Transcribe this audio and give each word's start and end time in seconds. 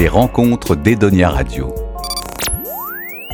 les 0.00 0.08
rencontres 0.08 0.76
d'Edonia 0.76 1.28
Radio. 1.28 1.74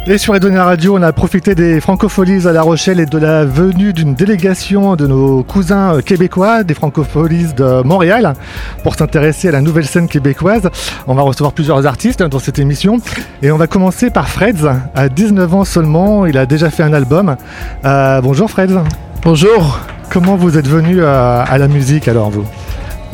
Et 0.09 0.19
sur 0.19 0.35
Edonia 0.35 0.65
Radio, 0.65 0.97
on 0.97 1.03
a 1.03 1.13
profité 1.13 1.55
des 1.55 1.81
francopholies 1.81 2.49
à 2.49 2.53
La 2.53 2.63
Rochelle 2.63 2.99
et 2.99 3.07
de 3.07 3.19
la 3.19 3.45
venue 3.45 3.93
d'une 3.93 4.15
délégation 4.15 4.97
de 4.97 5.07
nos 5.07 5.45
cousins 5.45 6.01
québécois 6.05 6.65
des 6.65 6.75
francopholies 6.75 7.53
de 7.57 7.83
Montréal 7.83 8.35
pour 8.83 8.97
s'intéresser 8.97 9.47
à 9.47 9.53
la 9.53 9.61
nouvelle 9.61 9.87
scène 9.87 10.09
québécoise. 10.09 10.69
On 11.07 11.15
va 11.15 11.23
recevoir 11.23 11.53
plusieurs 11.53 11.87
artistes 11.87 12.25
dans 12.25 12.41
cette 12.41 12.59
émission 12.59 12.97
et 13.43 13.53
on 13.53 13.59
va 13.59 13.69
commencer 13.69 14.11
par 14.11 14.29
Freds. 14.29 14.67
À 14.97 15.09
19 15.09 15.55
ans 15.55 15.65
seulement, 15.65 16.27
il 16.27 16.37
a 16.37 16.47
déjà 16.47 16.71
fait 16.71 16.83
un 16.83 16.93
album. 16.93 17.37
Euh, 17.85 18.21
bonjour 18.21 18.51
Freds. 18.51 18.83
Bonjour. 19.23 19.79
Comment 20.11 20.35
vous 20.35 20.59
êtes 20.59 20.67
venu 20.67 21.05
à, 21.05 21.43
à 21.43 21.59
la 21.59 21.69
musique 21.69 22.09
alors 22.09 22.31
vous? 22.31 22.45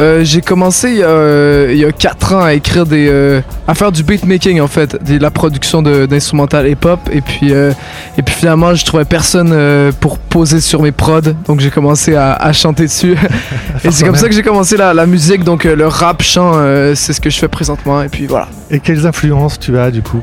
Euh, 0.00 0.24
j'ai 0.24 0.40
commencé 0.40 0.90
il 0.90 0.96
y, 0.98 1.03
a, 1.03 1.07
euh, 1.08 1.68
il 1.71 1.79
y 1.79 1.85
a 1.85 1.93
4 1.93 2.35
ans 2.35 2.43
à 2.43 2.54
écrire 2.54 2.86
des. 2.86 3.08
euh, 3.08 3.40
à 3.68 3.75
faire 3.75 3.93
du 3.93 4.03
beatmaking 4.03 4.61
en 4.61 4.66
fait, 4.66 4.96
de 5.04 5.18
la 5.18 5.30
production 5.30 5.82
d'instrumental 5.82 6.66
hip-hop. 6.68 6.99
Et 7.12 7.21
puis, 7.21 7.53
euh, 7.53 7.72
et 8.16 8.22
puis 8.22 8.35
finalement, 8.35 8.75
je 8.75 8.85
trouvais 8.85 9.04
personne 9.04 9.54
pour 10.00 10.18
poser 10.18 10.61
sur 10.61 10.82
mes 10.82 10.93
prods. 10.93 11.21
Donc 11.46 11.61
j'ai 11.61 11.71
commencé 11.71 12.14
à, 12.16 12.32
à 12.32 12.52
chanter 12.52 12.85
dessus. 12.85 13.16
et 13.85 13.90
c'est 13.90 14.04
comme 14.04 14.16
ça 14.16 14.29
que 14.29 14.35
j'ai 14.35 14.43
commencé 14.43 14.76
la, 14.76 14.94
la 14.94 15.07
musique. 15.07 15.44
Donc 15.44 15.64
le 15.64 15.86
rap, 15.86 16.22
chant, 16.22 16.52
c'est 16.94 17.13
ce 17.13 17.21
que 17.21 17.30
je 17.30 17.38
fais 17.38 17.49
présentement. 17.49 18.02
Et 18.02 18.08
puis 18.08 18.27
voilà. 18.27 18.49
Et 18.71 18.80
quelles 18.80 19.07
influences 19.07 19.58
tu 19.61 19.79
as 19.79 19.90
du 19.90 20.02
coup? 20.02 20.22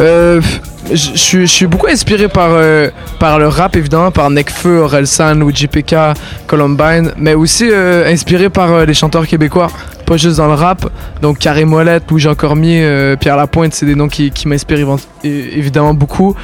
Euh, 0.00 0.40
je 0.92 1.44
suis- 1.46 1.66
beaucoup 1.66 1.86
inspiré 1.88 2.28
par, 2.28 2.50
euh, 2.52 2.88
par 3.18 3.38
le 3.38 3.48
rap, 3.48 3.76
évidemment, 3.76 4.10
par 4.10 4.30
Nekfeu, 4.30 4.78
Orelsan, 4.78 5.34
Luigi 5.34 5.66
PK, 5.66 5.94
Columbine, 6.46 7.12
mais 7.16 7.34
aussi 7.34 7.68
euh, 7.70 8.10
inspiré 8.12 8.50
par 8.50 8.70
euh, 8.72 8.84
les 8.84 8.94
chanteurs 8.94 9.26
québécois, 9.26 9.68
pas 10.06 10.16
juste 10.16 10.38
dans 10.38 10.46
le 10.46 10.54
rap. 10.54 10.88
Donc 11.20 11.38
Carré 11.38 11.64
Mollette, 11.64 12.04
Louis-Jean 12.10 12.34
Cormier, 12.34 12.82
euh, 12.84 13.16
Pierre 13.16 13.36
Lapointe, 13.36 13.74
c'est 13.74 13.86
des 13.86 13.94
noms 13.94 14.08
qui, 14.08 14.30
qui 14.30 14.48
m'inspirent 14.48 14.96
évidemment 15.24 15.94
beaucoup. 15.94 16.34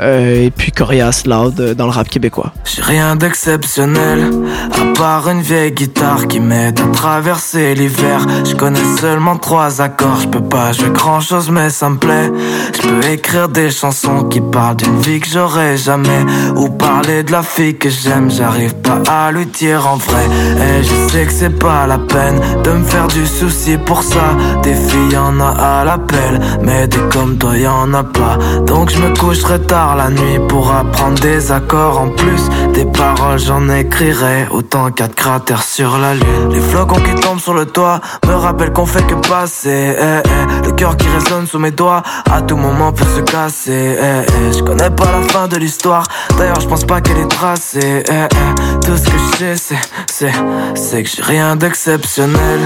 Euh, 0.00 0.46
et 0.46 0.50
puis 0.50 0.72
Corias, 0.72 1.22
Loud, 1.26 1.60
euh, 1.60 1.74
dans 1.74 1.84
le 1.84 1.92
rap 1.92 2.08
québécois. 2.08 2.52
J'ai 2.64 2.82
rien 2.82 3.14
d'exceptionnel, 3.14 4.30
à 4.72 4.98
part 4.98 5.28
une 5.28 5.42
vieille 5.42 5.72
guitare 5.72 6.26
qui 6.28 6.40
m'aide 6.40 6.80
à 6.80 6.86
traverser 6.92 7.74
l'hiver. 7.74 8.26
Je 8.44 8.54
connais 8.54 8.80
seulement 8.98 9.36
trois 9.36 9.82
accords, 9.82 10.20
je 10.22 10.28
peux 10.28 10.42
pas 10.42 10.72
jouer 10.72 10.90
grand 10.90 11.20
chose 11.20 11.50
mais 11.50 11.70
ça 11.70 11.90
me 11.90 11.98
plaît. 11.98 12.30
Je 12.74 12.88
peux 12.88 13.06
écrire 13.10 13.48
des 13.48 13.70
chansons 13.70 14.24
qui 14.24 14.40
parlent 14.40 14.76
d'une 14.76 14.98
vie 15.00 15.20
que 15.20 15.28
j'aurais 15.28 15.76
jamais, 15.76 16.24
ou 16.56 16.70
parler 16.70 17.22
de 17.22 17.32
la 17.32 17.42
fille 17.42 17.76
que 17.76 17.90
j'aime, 17.90 18.30
j'arrive 18.30 18.74
pas 18.76 19.02
à 19.10 19.30
lui 19.30 19.46
dire 19.46 19.86
en 19.86 19.96
vrai. 19.96 20.24
Et 20.56 20.82
je 20.82 21.12
sais 21.12 21.26
que 21.26 21.32
c'est 21.32 21.58
pas 21.58 21.86
la 21.86 21.98
peine 21.98 22.40
de 22.64 22.70
me 22.70 22.84
faire 22.84 23.08
du 23.12 23.26
souci 23.26 23.76
pour 23.76 24.02
ça. 24.02 24.34
Des 24.62 24.74
filles 24.74 25.12
y'en 25.12 25.38
a 25.40 25.80
à 25.80 25.84
l'appel, 25.84 26.40
mais 26.62 26.86
des 26.88 26.98
comme 27.10 27.36
toi 27.36 27.56
y'en 27.56 27.92
a 27.94 28.02
pas. 28.02 28.38
Donc 28.66 28.90
je 28.90 28.98
me 28.98 29.14
coucherai 29.16 29.60
tard 29.60 29.96
la 29.96 30.08
nuit 30.08 30.38
pour 30.48 30.70
apprendre 30.74 31.18
des 31.20 31.52
accords 31.52 31.98
en 32.00 32.08
plus. 32.08 32.48
Des 32.74 32.84
paroles 32.86 33.38
j'en 33.38 33.68
écrirai 33.68 34.46
autant 34.50 34.90
qu'à 34.90 35.08
de 35.08 35.14
cratères 35.14 35.62
sur 35.62 35.98
la 35.98 36.14
lune. 36.14 36.48
Les 36.50 36.60
flocons 36.60 37.00
qui 37.00 37.14
tombent 37.20 37.40
sur 37.40 37.54
le 37.54 37.66
toit 37.66 38.00
me 38.26 38.34
rappellent 38.34 38.72
qu'on 38.72 38.86
fait 38.86 39.06
que 39.06 39.14
passer. 39.14 39.94
eh, 39.98 40.22
eh. 40.24 40.66
Le 40.66 40.72
cœur 40.72 40.96
qui 40.96 41.08
résonne 41.08 41.46
sous 41.46 41.58
mes 41.58 41.70
doigts 41.70 42.02
à 42.30 42.40
tout 42.42 42.56
moment 42.56 42.92
peut 42.92 43.04
se 43.16 43.20
casser. 43.20 43.96
eh, 44.00 44.22
eh. 44.26 44.52
Je 44.56 44.62
connais 44.62 44.90
pas 44.90 45.04
la 45.04 45.22
fin 45.32 45.48
de 45.48 45.56
l'histoire, 45.56 46.04
d'ailleurs 46.38 46.60
je 46.60 46.68
pense 46.68 46.84
pas 46.84 47.00
qu'elle 47.00 47.18
est 47.18 47.28
tracée. 47.30 48.02
eh, 48.08 48.12
eh. 48.12 48.86
Tout 48.86 48.96
ce 48.96 49.04
que 49.04 49.18
je 49.18 49.36
sais 49.36 49.56
c'est, 49.56 49.78
c'est, 50.10 50.32
c'est 50.74 51.02
que 51.02 51.08
j'ai 51.08 51.22
rien 51.22 51.56
d'exceptionnel. 51.56 52.60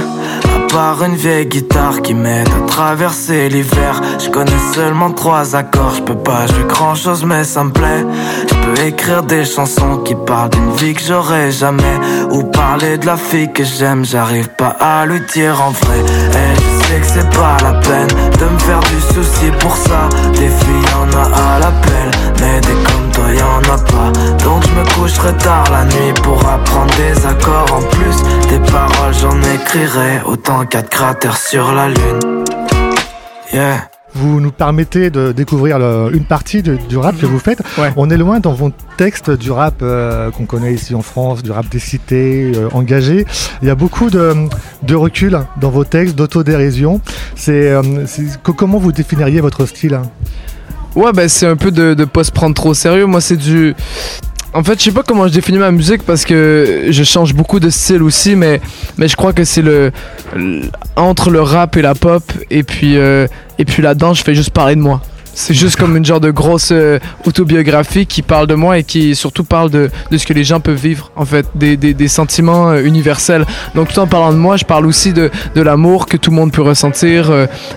À 0.77 0.79
part 0.79 1.05
une 1.05 1.17
vieille 1.17 1.47
guitare 1.47 2.03
qui 2.03 2.13
m'aide 2.13 2.49
à 2.49 2.67
traverser 2.67 3.49
l'hiver. 3.49 3.99
Je 4.23 4.29
connais 4.29 4.53
seulement 4.75 5.11
trois 5.11 5.57
accords, 5.57 5.95
je 5.97 6.03
peux 6.03 6.19
pas 6.19 6.47
jouer 6.47 6.65
grand 6.69 6.95
chose 6.95 7.25
mais 7.25 7.45
ça 7.45 7.65
me 7.65 7.71
plaît. 7.71 8.05
Je 8.47 8.55
peux 8.55 8.85
écrire 8.85 9.23
des 9.23 9.47
chansons 9.47 9.97
qui 10.05 10.15
parlent 10.15 10.51
d'une 10.51 10.73
vie 10.73 10.93
que 10.93 11.01
j'aurais 11.01 11.51
jamais. 11.51 11.97
Ou 12.31 12.43
parler 12.43 12.99
de 12.99 13.07
la 13.07 13.17
fille 13.17 13.51
que 13.55 13.65
j'aime, 13.65 14.05
j'arrive 14.05 14.49
pas 14.49 14.77
à 14.79 15.07
lui 15.07 15.23
dire 15.33 15.63
en 15.63 15.71
vrai. 15.71 16.05
Que 17.01 17.07
c'est 17.07 17.31
pas 17.31 17.57
la 17.63 17.75
peine 17.81 18.09
de 18.41 18.45
me 18.45 18.59
faire 18.59 18.81
du 18.81 19.01
souci 19.15 19.51
pour 19.61 19.77
ça. 19.77 20.09
Des 20.33 20.49
filles 20.49 20.87
y'en 20.93 21.19
a 21.19 21.25
à 21.25 21.59
l'appel, 21.59 22.11
mais 22.41 22.61
des 22.61 22.77
comme 22.87 23.11
toi 23.13 23.33
y'en 23.33 23.75
a 23.75 23.79
pas. 23.79 24.11
Donc 24.45 24.63
je 24.67 24.73
me 24.73 24.85
coucherai 24.95 25.33
tard 25.39 25.65
la 25.71 25.85
nuit 25.85 26.13
pour 26.23 26.39
apprendre 26.47 26.95
des 26.97 27.27
accords 27.27 27.73
en 27.73 27.83
plus. 27.83 28.17
Des 28.49 28.71
paroles 28.71 29.15
j'en 29.21 29.41
écrirai 29.55 30.23
autant 30.25 30.65
qu'à 30.67 30.83
cratères 30.83 31.37
sur 31.37 31.73
la 31.73 31.89
lune. 31.89 32.45
Yeah. 33.53 33.96
Vous 34.19 34.41
nous 34.41 34.51
permettez 34.51 35.11
de 35.11 35.33
découvrir 35.33 35.79
le- 35.79 36.11
une 36.15 36.25
partie 36.25 36.63
de- 36.63 36.77
du 36.89 36.97
rap 36.97 37.19
que 37.19 37.27
vous 37.27 37.39
faites. 37.39 37.61
Ouais. 37.79 37.93
On 37.97 38.09
est 38.09 38.17
loin 38.17 38.41
dans 38.41 38.53
vos 38.55 38.71
textes 38.97 39.31
du 39.31 39.51
rap 39.51 39.75
euh, 39.83 40.31
qu'on 40.31 40.47
connaît 40.47 40.73
ici 40.73 40.95
en 40.95 41.03
France, 41.03 41.43
du 41.43 41.51
rap 41.51 41.69
des 41.69 41.79
cités, 41.79 42.53
euh, 42.57 42.69
engagé. 42.73 43.27
Il 43.63 43.69
y 43.69 43.71
a 43.71 43.75
beaucoup 43.75 44.09
de, 44.09 44.35
de 44.83 44.95
recul 44.95 45.39
dans 45.61 45.71
vos 45.71 45.85
textes, 45.85 46.17
d'autodérision. 46.17 47.01
C'est, 47.35 47.71
euh, 47.71 47.83
comment 48.57 48.79
vous 48.79 48.93
définiriez 48.93 49.41
votre 49.41 49.67
style? 49.67 50.01
Ouais, 50.95 51.13
ben 51.13 51.29
c'est 51.29 51.47
un 51.47 51.57
peu 51.57 51.71
de, 51.71 51.93
de 51.93 52.05
pas 52.07 52.25
se 52.25 52.33
prendre 52.33 52.55
trop 52.55 52.71
au 52.71 52.75
sérieux. 52.75 53.05
Moi, 53.05 53.21
c'est 53.21 53.37
du. 53.37 53.75
En 54.57 54.65
fait, 54.65 54.79
je 54.79 54.85
sais 54.85 54.93
pas 54.93 55.03
comment 55.03 55.29
je 55.29 55.35
définis 55.35 55.59
ma 55.59 55.71
musique 55.71 56.03
parce 56.03 56.25
que 56.25 56.87
je 56.89 57.05
change 57.05 57.35
beaucoup 57.35 57.61
de 57.61 57.69
style 57.69 58.03
aussi, 58.03 58.37
mais, 58.37 58.63
mais 58.97 59.07
je 59.07 59.15
crois 59.15 59.35
que 59.35 59.45
c'est 59.45 59.63
entre 60.97 61.29
le 61.29 61.43
rap 61.43 61.77
et 61.77 61.83
la 61.83 61.95
pop 61.95 62.23
et 62.51 62.63
puis 62.63 62.97
euh, 62.97 63.27
et 63.59 63.67
là-dedans, 63.83 64.15
je 64.15 64.23
fais 64.23 64.35
juste 64.35 64.49
parler 64.49 64.75
de 64.75 64.81
moi. 64.81 65.03
C'est 65.35 65.53
juste 65.53 65.77
comme 65.77 65.95
une 65.95 66.07
genre 66.07 66.21
de 66.21 66.31
grosse 66.31 66.71
euh, 66.73 66.99
autobiographie 67.27 68.07
qui 68.07 68.23
parle 68.23 68.47
de 68.47 68.55
moi 68.55 68.79
et 68.79 68.85
qui 68.85 69.15
surtout 69.15 69.45
parle 69.45 69.69
de, 69.69 69.91
ce 70.11 70.25
que 70.25 70.33
les 70.33 70.45
gens 70.45 70.61
peuvent 70.61 70.81
vivre, 70.81 71.11
en 71.17 71.27
fait, 71.27 71.45
des, 71.55 72.09
sentiments 72.09 72.71
euh, 72.71 72.83
universels. 72.83 73.45
Donc 73.75 73.93
tout 73.93 74.01
en 74.01 74.07
parlant 74.07 74.33
de 74.33 74.39
moi, 74.39 74.57
je 74.57 74.65
parle 74.65 74.87
aussi 74.87 75.13
de, 75.13 75.31
l'amour 75.55 76.07
que 76.07 76.17
tout 76.17 76.31
le 76.31 76.37
monde 76.37 76.51
peut 76.51 76.63
ressentir, 76.63 77.31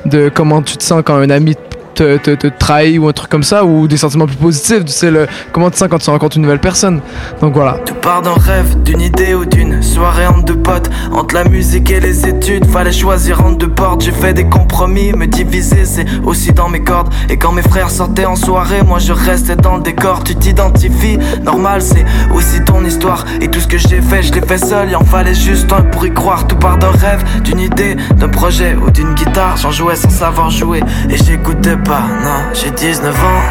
de 0.06 0.31
comment 0.34 0.62
tu 0.62 0.78
te 0.78 0.84
sens 0.84 1.01
quand 1.06 1.18
un 1.18 1.29
ami 1.29 1.57
te, 2.03 2.47
trahit 2.47 2.99
ou 2.99 3.07
un 3.07 3.13
truc 3.13 3.29
comme 3.29 3.43
ça, 3.43 3.65
ou 3.65 3.87
des 3.87 3.97
sentiments 3.97 4.25
plus 4.25 4.35
positifs, 4.35 4.83
c'est 4.87 5.11
le 5.11 5.27
comment 5.51 5.69
tu 5.69 5.77
sens 5.77 5.87
quand 5.89 5.99
tu 5.99 6.09
rencontres 6.09 6.37
une 6.37 6.43
nouvelle 6.43 6.59
personne. 6.59 7.01
Donc 7.41 7.53
voilà. 7.53 7.73
Tout 7.85 7.95
part 7.95 8.21
d'un 8.21 8.33
rêve, 8.33 8.81
d'une 8.83 9.01
idée 9.01 9.33
ou 9.33 9.45
d'une 9.45 9.81
soirée 9.81 10.27
entre 10.27 10.45
deux 10.45 10.57
potes. 10.57 10.89
Entre 11.11 11.35
la 11.35 11.43
musique 11.43 11.91
et 11.91 11.99
les 11.99 12.27
études, 12.27 12.65
fallait 12.65 12.91
choisir 12.91 13.45
entre 13.45 13.57
deux 13.57 13.69
portes. 13.69 14.01
J'ai 14.01 14.11
fait 14.11 14.33
des 14.33 14.45
compromis, 14.45 15.11
me 15.13 15.27
diviser, 15.27 15.85
c'est 15.85 16.05
aussi 16.25 16.51
dans 16.53 16.69
mes 16.69 16.83
cordes. 16.83 17.13
Et 17.29 17.38
quand 17.38 17.51
mes 17.51 17.61
frères 17.61 17.89
sortaient 17.89 18.25
en 18.25 18.35
soirée, 18.35 18.81
moi 18.83 18.99
je 18.99 19.13
restais 19.13 19.55
dans 19.55 19.77
le 19.77 19.83
décor. 19.83 20.23
Tu 20.23 20.35
t'identifies, 20.35 21.17
normal, 21.43 21.81
c'est 21.81 22.05
aussi 22.33 22.63
ton 22.63 22.83
histoire. 22.85 23.25
Et 23.41 23.49
tout 23.49 23.59
ce 23.59 23.67
que 23.67 23.77
j'ai 23.77 24.01
fait, 24.01 24.23
je 24.23 24.33
l'ai 24.33 24.41
fait 24.41 24.57
seul. 24.57 24.89
Il 24.89 24.95
en 24.95 25.03
fallait 25.03 25.33
juste 25.33 25.71
un 25.73 25.81
pour 25.81 26.05
y 26.05 26.13
croire. 26.13 26.47
Tout 26.47 26.55
part 26.55 26.77
d'un 26.77 26.91
rêve, 26.91 27.23
d'une 27.43 27.59
idée, 27.59 27.95
d'un 28.15 28.29
projet 28.29 28.75
ou 28.75 28.89
d'une 28.89 29.13
guitare. 29.13 29.57
J'en 29.57 29.71
jouais 29.71 29.95
sans 29.95 30.09
savoir 30.09 30.49
jouer 30.49 30.81
et 31.09 31.17
j'écoutais 31.17 31.75
pas. 31.89 32.03
Non, 32.23 32.53
j'ai 32.53 32.69
19 32.72 33.16
ans. 33.16 33.41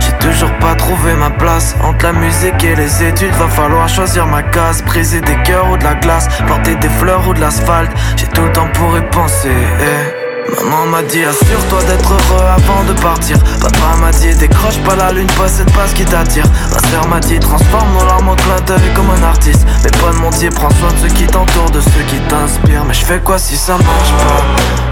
J'ai 0.00 0.12
toujours 0.18 0.52
pas 0.58 0.74
trouvé 0.74 1.14
ma 1.14 1.30
place 1.30 1.76
entre 1.82 2.06
la 2.06 2.12
musique 2.12 2.62
et 2.64 2.74
les 2.74 3.02
études. 3.04 3.32
Va 3.38 3.48
falloir 3.48 3.88
choisir 3.88 4.26
ma 4.26 4.42
case, 4.42 4.82
briser 4.82 5.20
des 5.20 5.36
cœurs 5.44 5.70
ou 5.70 5.76
de 5.76 5.84
la 5.84 5.94
glace, 5.94 6.26
planter 6.46 6.74
des 6.76 6.88
fleurs 6.88 7.26
ou 7.28 7.34
de 7.34 7.40
l'asphalte. 7.40 7.92
J'ai 8.16 8.26
tout 8.26 8.42
le 8.42 8.52
temps 8.52 8.68
pour 8.74 8.96
y 8.98 9.02
penser. 9.10 9.52
eh. 9.80 10.64
Maman 10.64 10.86
m'a 10.86 11.02
dit 11.02 11.22
assure-toi 11.24 11.82
d'être 11.84 12.10
heureux 12.10 12.44
avant 12.46 12.82
de 12.84 12.94
partir. 13.00 13.36
Papa 13.60 13.96
m'a 14.00 14.10
dit 14.10 14.34
décroche 14.34 14.78
pas 14.78 14.96
la 14.96 15.12
lune, 15.12 15.26
pas 15.36 15.46
ce 15.48 15.94
qui 15.94 16.04
t'attire. 16.06 16.46
Ma 16.72 16.80
sœur 16.88 17.06
m'a 17.06 17.20
dit 17.20 17.38
transforme 17.38 17.92
nos 17.92 18.06
larmes 18.06 18.30
en 18.30 18.34
clin 18.34 18.56
d'œil 18.66 18.90
comme 18.94 19.10
un 19.10 19.22
artiste. 19.28 19.66
Mes 19.84 19.90
potes 19.90 20.18
m'ont 20.20 20.30
dit 20.30 20.48
prends 20.48 20.70
soin 20.70 20.88
de 20.90 20.98
ceux 21.08 21.14
qui 21.14 21.26
t'entourent, 21.26 21.70
de 21.70 21.80
ceux 21.80 22.02
qui 22.08 22.18
t'inspirent. 22.30 22.84
Mais 22.86 22.94
je 22.94 23.04
fais 23.04 23.18
quoi 23.20 23.38
si 23.38 23.56
ça 23.56 23.74
marche 23.74 24.12
pas 24.24 24.42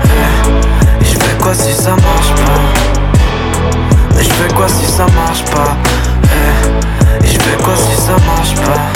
Eh? 0.04 0.85
Quoi 1.46 1.54
si 1.54 1.72
ça 1.72 1.90
marche 1.90 2.32
pas? 2.34 2.60
Mais 4.16 4.24
je 4.24 4.30
fais 4.30 4.52
quoi 4.52 4.66
si 4.68 4.84
ça 4.84 5.06
marche 5.14 5.44
pas? 5.44 5.76
Eh, 6.24 7.24
Et 7.24 7.28
je 7.28 7.38
fais 7.38 7.56
quoi 7.62 7.76
si 7.76 7.94
ça 7.94 8.16
marche 8.26 8.54
pas? 8.56 8.95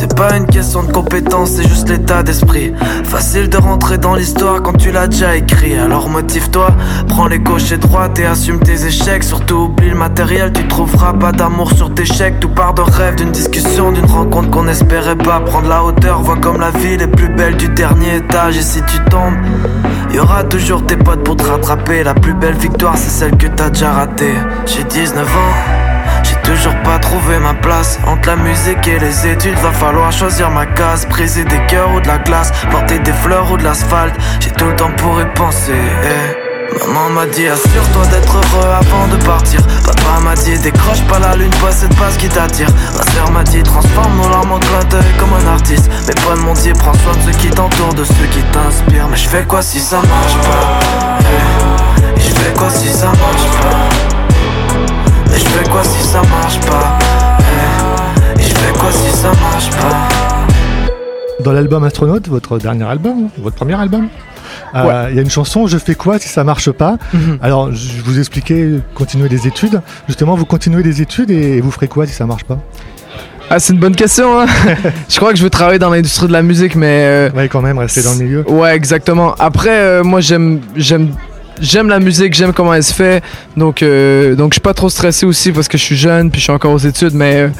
C'est 0.00 0.14
pas 0.14 0.36
une 0.36 0.46
question 0.46 0.84
de 0.84 0.92
compétence, 0.92 1.50
c'est 1.56 1.68
juste 1.68 1.88
l'état 1.88 2.22
d'esprit. 2.22 2.72
Facile 3.02 3.48
de 3.48 3.56
rentrer 3.56 3.98
dans 3.98 4.14
l'histoire 4.14 4.62
quand 4.62 4.74
tu 4.74 4.92
l'as 4.92 5.08
déjà 5.08 5.34
écrit. 5.34 5.76
Alors 5.76 6.08
motive-toi, 6.08 6.68
prends 7.08 7.26
les 7.26 7.40
gauches 7.40 7.72
et 7.72 7.78
droites 7.78 8.16
et 8.20 8.24
assume 8.24 8.60
tes 8.60 8.86
échecs. 8.86 9.24
Surtout 9.24 9.56
oublie 9.56 9.90
le 9.90 9.96
matériel, 9.96 10.52
tu 10.52 10.68
trouveras 10.68 11.14
pas 11.14 11.32
d'amour 11.32 11.72
sur 11.72 11.92
tes 11.92 12.04
chèques. 12.04 12.38
Tout 12.38 12.48
part 12.48 12.74
de 12.74 12.82
rêve, 12.82 13.16
d'une 13.16 13.32
discussion, 13.32 13.90
d'une 13.90 14.06
rencontre 14.06 14.50
qu'on 14.50 14.68
espérait 14.68 15.18
pas. 15.18 15.40
Prendre 15.40 15.68
la 15.68 15.82
hauteur, 15.82 16.22
vois 16.22 16.36
comme 16.36 16.60
la 16.60 16.70
ville 16.70 17.02
est 17.02 17.08
plus 17.08 17.34
belle 17.34 17.56
du 17.56 17.66
dernier 17.66 18.18
étage. 18.18 18.56
Et 18.56 18.62
si 18.62 18.80
tu 18.82 19.00
tombes, 19.10 19.34
y 20.14 20.20
aura 20.20 20.44
toujours 20.44 20.86
tes 20.86 20.96
potes 20.96 21.24
pour 21.24 21.34
te 21.34 21.42
rattraper. 21.42 22.04
La 22.04 22.14
plus 22.14 22.34
belle 22.34 22.54
victoire, 22.54 22.96
c'est 22.96 23.10
celle 23.10 23.36
que 23.36 23.48
t'as 23.48 23.70
déjà 23.70 23.90
ratée. 23.90 24.34
J'ai 24.64 24.84
19 24.84 25.26
ans. 25.26 25.87
J'ai 26.22 26.36
toujours 26.42 26.74
pas 26.82 26.98
trouvé 26.98 27.38
ma 27.38 27.54
place. 27.54 27.98
Entre 28.06 28.28
la 28.28 28.36
musique 28.36 28.86
et 28.86 28.98
les 28.98 29.26
études 29.26 29.58
Va 29.58 29.72
falloir 29.72 30.12
choisir 30.12 30.50
ma 30.50 30.66
case. 30.66 31.06
Briser 31.08 31.44
des 31.44 31.60
cœurs 31.66 31.92
ou 31.94 32.00
de 32.00 32.06
la 32.06 32.18
glace 32.18 32.52
Porter 32.70 32.98
des 32.98 33.12
fleurs 33.12 33.50
ou 33.50 33.56
de 33.56 33.64
l'asphalte. 33.64 34.14
J'ai 34.40 34.50
tout 34.50 34.66
le 34.66 34.76
temps 34.76 34.92
pour 34.96 35.20
y 35.20 35.26
penser 35.34 35.72
eh. 36.04 36.48
Maman 36.86 37.08
m'a 37.10 37.26
dit 37.26 37.48
assure-toi 37.48 38.06
d'être 38.10 38.34
heureux 38.36 38.70
avant 38.70 39.06
de 39.08 39.16
partir. 39.24 39.60
Papa 39.84 40.20
m'a 40.22 40.34
dit 40.34 40.58
décroche 40.58 41.02
pas 41.04 41.18
la 41.18 41.34
lune, 41.34 41.50
pas 41.62 41.72
cette 41.72 41.94
base 41.96 42.16
qui 42.18 42.28
t'attire. 42.28 42.68
Ma 42.94 43.02
soeur 43.12 43.30
m'a 43.30 43.42
dit 43.42 43.62
transforme 43.62 44.16
nos 44.16 44.28
larmes 44.28 44.52
en 44.52 44.58
clin 44.58 44.84
d'œil 44.90 45.12
comme 45.18 45.30
un 45.32 45.52
artiste. 45.54 45.90
Mes 46.06 46.14
points 46.14 46.36
mon 46.36 46.52
Dieu 46.52 46.74
prends 46.74 46.92
soin 46.94 47.14
de 47.14 47.32
ceux 47.32 47.38
qui 47.38 47.48
t'entourent, 47.48 47.94
de 47.94 48.04
ceux 48.04 48.26
qui 48.30 48.42
t'inspirent. 48.52 49.08
Mais 49.08 49.16
je 49.16 49.28
fais 49.28 49.44
quoi 49.44 49.62
si 49.62 49.80
ça 49.80 49.96
marche 49.96 50.36
pas 50.46 50.78
eh? 51.22 52.20
Je 52.20 52.34
fais 52.34 52.52
quoi 52.52 52.68
si 52.68 52.88
ça 52.88 53.06
marche 53.06 53.48
pas? 53.62 53.87
Et 55.38 55.40
je 55.40 55.46
fais 55.46 55.70
quoi 55.70 55.84
si 55.84 56.04
ça 56.04 56.20
marche 56.22 56.58
pas 56.60 56.98
Et 58.38 58.42
je 58.42 58.54
fais 58.54 58.72
quoi 58.72 58.90
si 58.90 59.16
ça 59.16 59.28
marche 59.28 59.70
pas? 59.70 60.08
Dans 61.44 61.52
l'album 61.52 61.84
Astronaute, 61.84 62.26
votre 62.26 62.58
dernier 62.58 62.84
album, 62.84 63.28
votre 63.38 63.54
premier 63.54 63.74
album, 63.74 64.08
il 64.74 64.80
euh, 64.80 65.10
y 65.14 65.18
a 65.18 65.22
une 65.22 65.30
chanson 65.30 65.68
Je 65.68 65.78
fais 65.78 65.94
quoi 65.94 66.18
si 66.18 66.28
ça 66.28 66.42
marche 66.42 66.72
pas? 66.72 66.96
Mhm. 67.14 67.38
Alors, 67.40 67.72
je 67.72 68.02
vous 68.02 68.18
expliquais 68.18 68.80
continuer 68.94 69.28
des 69.28 69.46
études. 69.46 69.80
Justement, 70.08 70.34
vous 70.34 70.44
continuez 70.44 70.82
des 70.82 71.02
études 71.02 71.30
et 71.30 71.60
vous 71.60 71.70
ferez 71.70 71.86
quoi 71.86 72.04
si 72.04 72.14
ça 72.14 72.26
marche 72.26 72.44
pas? 72.44 72.58
Ah, 73.48 73.60
c'est 73.60 73.72
une 73.72 73.78
bonne 73.78 73.96
question. 73.96 74.40
Hein 74.40 74.46
je 75.08 75.16
crois 75.18 75.30
que 75.30 75.38
je 75.38 75.44
veux 75.44 75.50
travailler 75.50 75.78
dans 75.78 75.90
l'industrie 75.90 76.26
de 76.26 76.32
la 76.32 76.42
musique, 76.42 76.74
mais. 76.74 77.04
Euh, 77.06 77.30
ouais, 77.30 77.48
quand 77.48 77.62
même, 77.62 77.78
rester 77.78 78.02
dans 78.02 78.12
le 78.12 78.24
milieu. 78.24 78.50
Ouais, 78.50 78.74
exactement. 78.74 79.34
Après, 79.38 79.70
euh, 79.70 80.02
moi, 80.02 80.20
j'aime, 80.20 80.60
j'aime 80.74 81.12
j'aime 81.60 81.88
la 81.88 82.00
musique, 82.00 82.34
j'aime 82.34 82.52
comment 82.52 82.74
elle 82.74 82.84
se 82.84 82.94
fait. 82.94 83.22
Donc, 83.56 83.82
euh, 83.82 84.34
donc 84.34 84.52
je 84.52 84.56
suis 84.56 84.60
pas 84.60 84.74
trop 84.74 84.88
stressé 84.88 85.26
aussi 85.26 85.52
parce 85.52 85.68
que 85.68 85.78
je 85.78 85.82
suis 85.82 85.96
jeune, 85.96 86.30
puis 86.30 86.40
je 86.40 86.44
suis 86.44 86.52
encore 86.52 86.72
aux 86.72 86.78
études, 86.78 87.14
mais, 87.14 87.50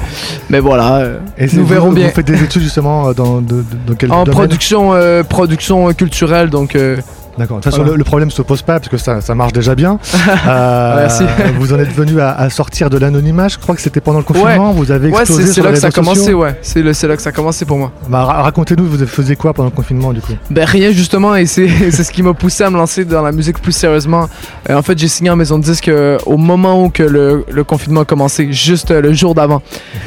mais 0.49 0.59
voilà. 0.59 1.13
Et 1.37 1.47
nous 1.53 1.65
verrons 1.65 1.91
bien. 1.91 2.07
Vous 2.07 2.13
faites 2.13 2.27
des 2.27 2.43
études 2.43 2.63
justement 2.63 3.13
dans, 3.13 3.41
dans 3.41 3.63
quel 3.97 4.11
En 4.11 4.23
production, 4.23 4.93
euh, 4.93 5.23
production 5.23 5.93
culturelle, 5.93 6.49
donc. 6.49 6.75
Euh, 6.75 6.97
D'accord. 7.39 7.59
De 7.59 7.63
toute 7.63 7.71
façon, 7.71 7.83
le, 7.85 8.03
problème 8.03 8.27
ne 8.27 8.33
se 8.33 8.41
pose 8.41 8.61
pas 8.61 8.79
parce 8.79 8.89
que 8.89 8.97
ça, 8.97 9.21
ça 9.21 9.33
marche 9.33 9.53
déjà 9.53 9.73
bien. 9.73 9.97
Euh, 10.47 10.95
Merci. 10.95 11.23
vous 11.57 11.73
en 11.73 11.79
êtes 11.79 11.91
venu 11.93 12.19
à, 12.21 12.49
sortir 12.49 12.89
de 12.89 12.97
l'anonymat. 12.97 13.49
Je 13.49 13.57
crois 13.57 13.75
que 13.75 13.81
c'était 13.81 13.99
pendant 13.99 14.19
le 14.19 14.23
confinement. 14.23 14.71
Vous 14.71 14.91
avez 14.91 15.09
explosé 15.09 15.43
ouais, 15.43 15.49
c'est 15.51 15.61
là 15.61 15.71
que 15.71 15.79
ça 15.79 15.87
a 15.87 15.91
commencé. 15.91 16.33
Ouais, 16.33 16.57
c'est 16.61 16.81
là 16.81 17.15
que 17.15 17.21
ça 17.21 17.29
a 17.29 17.31
commencé 17.31 17.65
pour 17.65 17.77
moi. 17.77 17.91
Bah, 18.07 18.23
racontez-nous, 18.23 18.85
vous 18.85 19.05
faisiez 19.05 19.35
quoi 19.35 19.53
pendant 19.53 19.69
le 19.69 19.75
confinement 19.75 20.13
du 20.13 20.21
coup 20.21 20.33
Ben 20.49 20.65
rien 20.65 20.91
justement, 20.91 21.35
et 21.35 21.45
c'est 21.45 21.67
ce 21.91 22.11
qui 22.11 22.23
m'a 22.23 22.33
poussé 22.33 22.63
à 22.63 22.69
me 22.69 22.77
lancer 22.77 23.05
dans 23.05 23.21
la 23.21 23.31
musique 23.31 23.61
plus 23.61 23.71
sérieusement. 23.71 24.27
Euh, 24.69 24.75
en 24.75 24.81
fait, 24.81 24.97
j'ai 24.97 25.07
signé 25.07 25.29
en 25.29 25.35
maison 25.35 25.59
de 25.59 25.63
disque 25.63 25.87
euh, 25.87 26.17
au 26.25 26.37
moment 26.37 26.83
où 26.83 26.89
que 26.89 27.03
le, 27.03 27.45
le 27.49 27.63
confinement 27.63 28.01
a 28.01 28.05
commencé, 28.05 28.51
juste 28.51 28.91
le 28.91 29.13
jour 29.13 29.35
d'avant. 29.35 29.61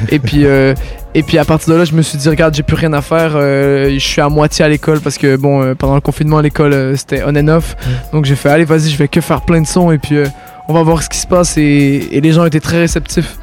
et 0.09 0.19
puis 0.19 0.45
et 1.15 1.23
puis 1.23 1.37
à 1.37 1.45
partir 1.45 1.73
de 1.73 1.79
là, 1.79 1.85
je 1.85 1.93
me 1.93 2.01
suis 2.01 2.17
dit, 2.17 2.27
regarde, 2.27 2.55
j'ai 2.55 2.63
plus 2.63 2.75
rien 2.75 2.93
à 2.93 3.01
faire. 3.01 3.33
Euh, 3.35 3.91
je 3.93 3.99
suis 3.99 4.21
à 4.21 4.29
moitié 4.29 4.65
à 4.65 4.69
l'école 4.69 4.99
parce 4.99 5.17
que 5.17 5.35
bon, 5.35 5.61
euh, 5.61 5.75
pendant 5.75 5.95
le 5.95 6.01
confinement, 6.01 6.39
à 6.39 6.41
l'école, 6.41 6.73
euh, 6.73 6.95
c'était 6.95 7.23
on 7.23 7.35
and 7.35 7.47
off. 7.49 7.75
Donc 8.11 8.25
j'ai 8.25 8.35
fait, 8.35 8.49
allez, 8.49 8.65
vas-y, 8.65 8.89
je 8.89 8.97
vais 8.97 9.07
que 9.07 9.21
faire 9.21 9.41
plein 9.41 9.61
de 9.61 9.67
sons 9.67 9.91
et 9.91 9.99
puis 9.99 10.17
on 10.67 10.73
va 10.73 10.81
voir 10.81 11.03
ce 11.03 11.09
qui 11.09 11.19
se 11.19 11.27
passe. 11.27 11.57
Et, 11.57 12.19
les 12.21 12.31
gens 12.31 12.45
étaient 12.45 12.59
très 12.59 12.79
réceptifs. 12.79 13.37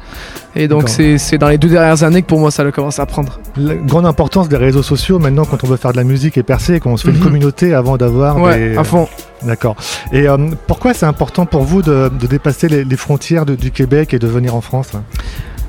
Et 0.53 0.67
donc 0.67 0.89
c'est 0.89 1.37
dans 1.37 1.47
les 1.47 1.57
deux 1.57 1.69
dernières 1.69 2.03
années 2.03 2.21
que 2.21 2.27
pour 2.27 2.39
moi 2.39 2.51
ça 2.51 2.63
a 2.63 2.71
commencé 2.71 3.01
à 3.01 3.05
prendre. 3.05 3.39
La 3.55 3.75
grande 3.75 4.05
importance 4.05 4.49
des 4.49 4.57
réseaux 4.57 4.83
sociaux 4.83 5.17
maintenant 5.17 5.45
quand 5.45 5.63
on 5.63 5.67
veut 5.67 5.77
faire 5.77 5.93
de 5.93 5.97
la 5.97 6.03
musique 6.03 6.37
et 6.37 6.43
percer, 6.43 6.81
qu'on 6.81 6.97
se 6.97 7.05
fait 7.05 7.11
une 7.11 7.19
mhm. 7.19 7.23
communauté 7.23 7.73
avant 7.73 7.95
d'avoir 7.95 8.37
ouais, 8.37 8.75
à 8.75 8.83
fond. 8.83 9.07
D'accord. 9.43 9.77
Et 10.11 10.25
pourquoi 10.67 10.93
c'est 10.93 11.05
important 11.05 11.45
pour 11.45 11.63
vous 11.63 11.81
de, 11.81 12.11
dépasser 12.29 12.67
les, 12.67 12.97
frontières 12.97 13.45
du 13.45 13.71
Québec 13.71 14.13
et 14.13 14.19
de 14.19 14.27
venir 14.27 14.53
en 14.53 14.61
France 14.61 14.91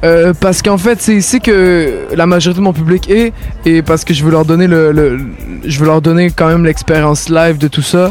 euh, 0.04 0.32
parce 0.38 0.62
qu'en 0.62 0.78
fait, 0.78 1.00
c'est 1.00 1.14
ici 1.14 1.40
que 1.40 2.06
la 2.14 2.26
majorité 2.26 2.58
de 2.58 2.64
mon 2.64 2.72
public 2.72 3.08
est, 3.08 3.32
et 3.64 3.82
parce 3.82 4.04
que 4.04 4.12
je 4.12 4.24
veux 4.24 4.32
leur 4.32 4.44
donner 4.44 4.66
le, 4.66 5.18
je 5.64 5.78
veux 5.78 5.86
leur 5.86 6.02
donner 6.02 6.30
quand 6.30 6.48
même 6.48 6.64
l'expérience 6.64 7.28
live 7.28 7.58
de 7.58 7.68
tout 7.68 7.82
ça. 7.82 8.10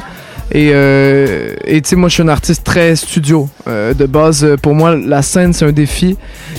Et 0.53 0.71
euh, 0.73 1.53
tu 1.65 1.81
sais, 1.85 1.95
moi, 1.95 2.09
je 2.09 2.15
suis 2.15 2.23
un 2.23 2.27
artiste 2.27 2.65
très 2.65 2.97
studio. 2.97 3.47
Euh, 3.67 3.93
de 3.93 4.05
base, 4.05 4.45
pour 4.61 4.75
moi, 4.75 4.97
la 4.97 5.21
scène, 5.21 5.53
c'est 5.53 5.63
un 5.63 5.71
défi. 5.71 6.17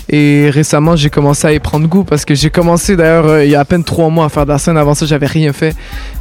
Et 0.08 0.48
récemment, 0.48 0.96
j'ai 0.96 1.10
commencé 1.10 1.46
à 1.46 1.52
y 1.52 1.58
prendre 1.58 1.86
goût 1.86 2.02
parce 2.02 2.24
que 2.24 2.34
j'ai 2.34 2.48
commencé 2.48 2.96
d'ailleurs 2.96 3.42
il 3.42 3.50
y 3.50 3.54
a 3.54 3.60
à 3.60 3.64
peine 3.66 3.84
trois 3.84 4.08
mois 4.08 4.24
à 4.24 4.28
faire 4.30 4.46
de 4.46 4.50
la 4.50 4.58
scène. 4.58 4.78
Avant 4.78 4.94
ça, 4.94 5.04
j'avais 5.04 5.26
rien 5.26 5.52
fait. 5.52 5.76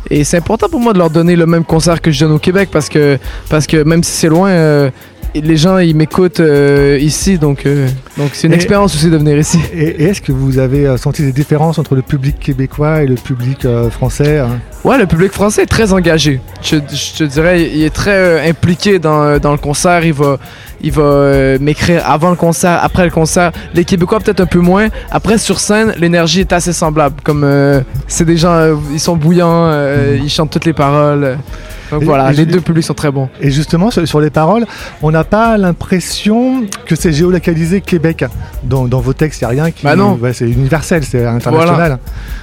Et 0.10 0.26
c'est 0.26 0.38
important 0.38 0.68
pour 0.68 0.82
moi 0.82 0.92
de 0.92 0.98
leur 0.98 1.10
donner 1.10 1.38
le 1.38 1.46
même 1.46 1.64
concert 1.64 2.02
que 2.02 2.12
je 2.12 2.20
donne 2.20 2.34
au 2.34 2.40
Québec 2.40 2.68
parce 2.74 2.90
que, 2.90 3.18
parce 3.50 3.68
que 3.68 3.84
même 3.84 4.04
si 4.04 4.12
c'est 4.12 4.30
loin, 4.30 4.92
les 5.34 5.58
gens 5.58 5.78
ils 5.78 5.96
m'écoutent 5.96 6.42
euh, 6.42 6.98
ici 7.00 7.38
donc 7.38 7.66
euh, 7.66 7.88
donc 8.18 8.32
c'est 8.34 8.48
une 8.48 8.54
expérience 8.54 8.94
aussi 8.96 9.10
de 9.10 9.18
venir 9.18 9.38
ici. 9.38 9.60
Et, 9.74 10.04
est-ce 10.04 10.22
que 10.22 10.32
vous 10.32 10.60
avez 10.60 10.86
euh, 10.86 10.98
senti 10.98 11.22
des 11.22 11.32
différences 11.32 11.80
entre 11.80 11.96
le 11.96 12.02
public 12.02 12.38
québécois 12.40 13.04
et 13.04 13.08
le 13.08 13.16
public 13.16 13.66
français 13.90 14.40
hein? 14.40 14.60
Ouais, 14.84 14.98
le 14.98 15.06
public 15.06 15.32
français 15.32 15.64
est 15.64 15.68
très 15.68 15.94
engagé. 15.94 16.42
Je, 16.64 16.78
te 16.78 17.24
dirais, 17.24 17.70
il 17.72 17.84
est 17.84 17.94
très 17.94 18.50
impliqué 18.50 18.98
dans, 18.98 19.38
dans, 19.38 19.52
le 19.52 19.60
concert. 19.60 20.04
Il 20.04 20.14
va 20.14 20.38
il 20.82 20.92
va 20.92 21.60
m'écrire 21.60 22.10
avant 22.10 22.32
le 22.32 22.36
concert, 22.36 22.80
après 22.82 23.06
le 23.06 23.12
concert. 23.12 23.52
Les 23.76 23.86
Québécois 23.86 24.20
peut-être 24.20 24.40
un 24.40 24.48
peu 24.48 24.60
moins. 24.60 24.88
Après 25.12 25.38
sur 25.38 25.60
scène, 25.60 25.94
l'énergie 26.00 26.40
est 26.40 26.52
assez 26.52 26.74
semblable. 26.74 27.22
Comme 27.24 27.48
c'est 28.08 28.26
des 28.26 28.38
gens, 28.38 28.76
ils 28.92 29.00
sont 29.00 29.16
bouillants, 29.16 29.72
ils 30.16 30.30
chantent 30.30 30.50
toutes 30.50 30.66
les 30.66 30.74
paroles. 30.74 31.38
Donc 31.92 32.04
voilà, 32.04 32.32
les 32.32 32.46
deux 32.46 32.62
publics 32.62 32.86
sont 32.86 32.94
très 32.94 33.12
bons. 33.12 33.30
Et 33.42 33.52
justement, 33.52 33.92
sur, 33.92 34.20
les 34.20 34.30
paroles, 34.30 34.66
on 35.02 35.12
n'a 35.12 35.24
pas 35.24 35.58
l'impression 35.58 36.64
que 36.86 36.96
c'est 36.96 37.12
géolocalisé 37.12 37.82
Québec. 37.82 38.26
Dans, 38.64 38.86
vos 38.86 39.14
textes, 39.14 39.42
il 39.42 39.46
n'y 39.46 39.48
a 39.48 39.64
rien 39.64 39.72
qui. 39.72 39.84
Bah 39.84 39.96
non. 39.96 40.20
c'est 40.34 40.50
universel, 40.50 41.04
c'est 41.04 41.26
international. 41.26 42.00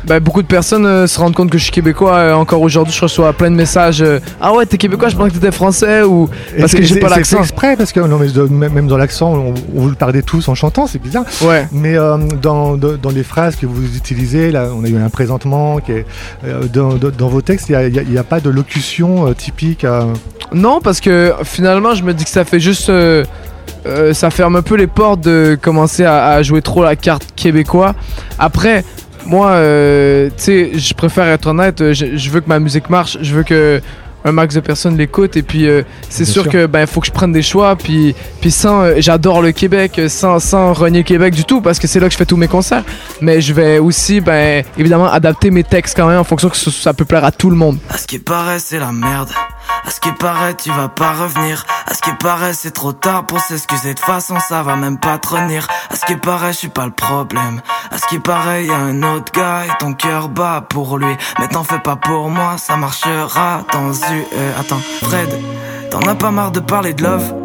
Bah, 0.06 0.21
beaucoup 0.21 0.43
de 0.43 0.47
personnes 0.47 0.87
euh, 0.87 1.06
se 1.06 1.19
rendent 1.19 1.35
compte 1.35 1.50
que 1.50 1.59
je 1.59 1.65
suis 1.65 1.73
québécois. 1.73 2.15
Euh, 2.15 2.35
encore 2.35 2.62
aujourd'hui, 2.62 2.95
je 2.95 3.00
reçois 3.00 3.33
plein 3.33 3.50
de 3.50 3.56
messages. 3.56 4.03
Euh, 4.03 4.21
ah 4.41 4.53
ouais, 4.55 4.67
t'es 4.67 4.79
québécois, 4.79 5.09
je 5.09 5.17
pensais 5.17 5.31
que 5.31 5.35
t'étais 5.35 5.53
français 5.53 6.03
ou. 6.03 6.29
Parce 6.59 6.75
que 6.75 6.83
j'ai 6.83 7.00
pas 7.00 7.09
l'accent. 7.09 7.39
C'est 7.39 7.43
exprès, 7.43 7.77
parce 7.77 7.93
que 7.93 8.00
non, 8.00 8.19
mais 8.19 8.69
même 8.69 8.87
dans 8.87 8.97
l'accent, 8.97 9.33
on, 9.35 9.55
vous 9.75 9.89
le 9.89 9.95
parlez 9.95 10.23
tous 10.23 10.49
en 10.49 10.55
chantant, 10.55 10.87
c'est 10.87 11.00
bizarre. 11.00 11.25
Ouais. 11.43 11.67
Mais 11.73 11.97
dans, 12.41 12.77
dans, 12.77 13.11
les 13.11 13.23
phrases 13.23 13.56
que 13.56 13.67
vous 13.67 13.97
utilisez, 13.97 14.50
là, 14.50 14.69
on 14.75 14.85
a 14.85 14.89
eu 14.89 14.97
un 14.97 15.09
présentement 15.09 15.79
qui 15.79 15.93
est. 15.93 16.06
dans, 16.73 17.29
vos 17.29 17.43
textes, 17.43 17.69
il 17.69 18.09
n'y 18.09 18.17
a, 18.17 18.21
a, 18.21 18.25
pas 18.25 18.41
de 18.41 18.50
locution 18.50 19.33
typique 19.38 19.87
Non, 20.52 20.81
parce 20.82 21.00
que 21.00 21.32
finalement, 21.44 21.94
je 21.94 22.02
me 22.02 22.12
dis 22.12 22.25
que 22.25 22.31
ça 22.31 22.44
fait 22.44 22.61
juste. 22.61 22.90
Euh, 22.90 23.25
euh, 23.87 24.12
ça 24.12 24.31
ferme 24.31 24.56
un 24.56 24.62
peu 24.62 24.75
les 24.75 24.87
portes 24.87 25.20
de 25.20 25.56
commencer 25.61 26.05
à, 26.05 26.43
jouer 26.43 26.61
trop 26.61 26.82
la 26.82 26.96
carte 26.96 27.29
québécois. 27.37 27.94
Après, 28.38 28.85
moi, 29.25 29.50
euh, 29.50 30.29
tu 30.37 30.43
sais, 30.43 30.70
je 30.75 30.94
préfère 30.94 31.26
être 31.29 31.46
honnête. 31.46 31.93
je, 31.93 32.31
veux 32.31 32.40
que 32.40 32.49
ma 32.49 32.59
musique 32.59 32.90
marche. 32.90 33.16
Je 33.23 33.35
veux 33.35 33.45
que 33.45 33.80
un 34.25 34.33
max 34.33 34.55
de 34.55 34.61
personnes 34.61 34.97
l'écoutent 34.97 35.37
et 35.37 35.43
puis 35.43 35.69
euh, 35.69 35.83
c'est 36.09 36.25
sûr 36.25 36.49
que 36.49 36.67
ben 36.67 36.87
faut 36.87 37.01
que 37.01 37.07
je 37.07 37.13
prenne 37.13 37.33
des 37.33 37.43
choix 37.43 37.77
puis 37.77 38.15
puis 38.41 38.51
sans 38.51 38.83
euh, 38.83 38.95
j'adore 38.99 39.43
le 39.43 39.53
Québec 39.53 40.01
sans 40.09 40.39
sans 40.41 40.73
renier 40.73 41.05
Québec 41.05 41.35
du 41.35 41.45
tout 41.45 41.61
parce 41.61 41.79
que 41.79 41.87
c'est 41.87 42.01
là 42.01 42.07
que 42.07 42.13
je 42.13 42.19
fais 42.19 42.27
tous 42.27 42.37
mes 42.37 42.49
concerts 42.49 42.85
mais 43.21 43.41
je 43.41 43.53
vais 43.53 43.79
aussi 43.79 44.21
ben 44.21 44.65
évidemment 44.77 45.11
adapter 45.11 45.51
mes 45.51 45.65
textes 45.65 45.97
quand 45.97 46.09
même 46.09 46.19
en 46.19 46.25
fonction 46.25 46.49
que 46.49 46.57
ça 46.57 46.93
peut 46.93 47.05
plaire 47.05 47.25
à 47.25 47.33
tout 47.33 47.51
le 47.51 47.57
monde. 47.57 47.79
À 47.89 47.99
ce 47.99 48.07
qui 48.07 48.19
paraît 48.19 48.59
c'est 48.59 48.79
la 48.79 48.93
merde. 48.93 49.31
À 49.85 49.90
ce 49.90 50.00
qui 50.00 50.12
paraît 50.12 50.54
tu 50.54 50.70
vas 50.70 50.88
pas 50.88 51.12
revenir. 51.12 51.64
À 51.87 51.94
ce 51.94 52.02
qui 52.02 52.12
paraît 52.14 52.54
c'est 52.54 52.70
trop 52.70 52.92
tard 52.92 53.26
pour 53.26 53.40
s'excuser 53.40 53.94
de 53.94 54.00
façon 54.00 54.38
ça 54.40 54.62
va 54.62 54.76
même 54.76 54.99
pas 54.99 55.18
te 55.18 55.28
revenir. 55.28 55.68
À 55.90 55.97
ce 55.97 56.04
qui 56.04 56.16
paraît 56.16 56.52
je 56.52 56.58
suis 56.58 56.68
pas 56.68 56.87
le 56.87 56.92
problème. 56.92 57.61
À 57.90 57.99
ce 57.99 58.06
qui 58.06 58.18
paraît 58.18 58.64
y 58.64 58.70
a 58.70 58.76
un 58.76 59.02
autre 59.02 59.32
gars 59.32 59.64
et 59.66 59.78
ton 59.78 59.94
cœur 59.94 60.28
bat 60.28 60.64
pour 60.68 60.99
lui. 60.99 61.16
Mais 61.38 61.49
t'en 61.49 61.64
fais 61.64 61.80
pas 61.80 61.97
pour 61.97 62.28
moi 62.30 62.58
ça 62.58 62.76
marchera 62.76 63.62
dans 63.73 63.90
euh, 63.90 64.61
attends, 64.61 64.80
Fred, 65.02 65.28
t'en 65.90 66.00
as 66.02 66.14
pas 66.14 66.30
marre 66.30 66.52
de 66.52 66.61
parler 66.61 66.94
de 66.94 67.04
love? 67.04 67.38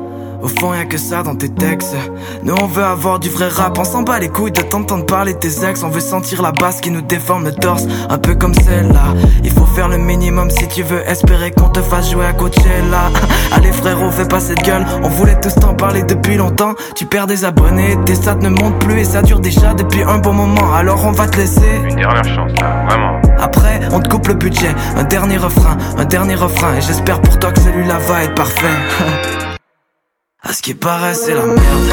Au 0.44 0.50
fond, 0.50 0.74
y'a 0.74 0.84
que 0.84 0.98
ça 0.98 1.24
dans 1.24 1.36
tes 1.36 1.48
textes. 1.48 1.96
Nous, 2.44 2.54
on 2.62 2.68
veut 2.68 2.84
avoir 2.84 3.18
du 3.18 3.30
vrai 3.30 3.48
rap. 3.48 3.80
On 3.80 3.86
s'en 3.86 4.04
bat 4.04 4.20
les 4.20 4.28
couilles 4.28 4.52
de 4.52 4.62
t'entendre 4.62 5.06
parler 5.06 5.34
de 5.34 5.40
tes 5.40 5.66
ex. 5.66 5.84
On 5.84 5.90
veut 5.90 6.02
sentir 6.02 6.42
la 6.42 6.52
basse 6.52 6.82
qui 6.82 6.92
nous 6.92 7.02
déforme 7.02 7.46
le 7.46 7.54
torse. 7.54 7.86
Un 8.10 8.18
peu 8.18 8.36
comme 8.36 8.54
celle-là. 8.54 9.16
Il 9.46 9.52
faut 9.52 9.66
faire 9.66 9.88
le 9.88 9.98
minimum 9.98 10.50
si 10.52 10.68
tu 10.68 10.84
veux 10.84 11.02
espérer 11.08 11.52
qu'on 11.52 11.70
te 11.70 11.82
fasse 11.82 12.12
jouer 12.12 12.26
à 12.26 12.34
Coachella. 12.34 13.10
Allez, 13.54 13.72
frérot, 13.72 14.12
fais 14.12 14.28
pas 14.28 14.42
cette 14.42 14.62
gueule. 14.64 14.86
On 15.02 15.08
voulait 15.08 15.40
tous 15.40 15.56
t'en 15.56 15.76
parler 15.76 16.04
depuis 16.04 16.36
longtemps. 16.36 16.74
Tu 16.96 17.06
perds 17.06 17.28
des 17.28 17.46
abonnés, 17.46 17.98
tes 18.06 18.16
stats 18.16 18.36
ne 18.36 18.50
montent 18.50 18.80
plus 18.80 19.00
et 19.00 19.06
ça 19.06 19.22
dure 19.22 19.40
déjà 19.40 19.74
depuis 19.74 20.04
un 20.04 20.18
bon 20.18 20.34
moment. 20.34 20.74
Alors, 20.74 21.06
on 21.06 21.12
va 21.12 21.28
te 21.28 21.38
laisser. 21.38 21.80
Une 21.90 21.96
dernière 21.96 22.26
chance, 22.26 22.52
là, 22.60 22.86
vraiment. 22.90 23.22
Après, 23.40 23.80
on 23.94 24.02
te 24.02 24.10
coupe 24.10 24.28
le 24.28 24.34
budget. 24.34 24.76
Un 24.98 25.04
dernier 25.04 25.38
refrain, 25.38 25.78
un 25.98 26.06
dernier 26.06 26.36
refrain. 26.36 26.76
Et 26.76 26.82
j'espère 26.82 27.22
pour 27.22 27.40
toi 27.40 27.54
que 27.54 27.62
celui-là 27.62 27.98
va 28.00 28.24
être 28.26 28.36
parfait. 28.36 28.68
À 30.46 30.52
ce 30.52 30.62
qui 30.62 30.74
paraît, 30.74 31.14
c'est 31.14 31.34
la 31.34 31.46
merde. 31.46 31.90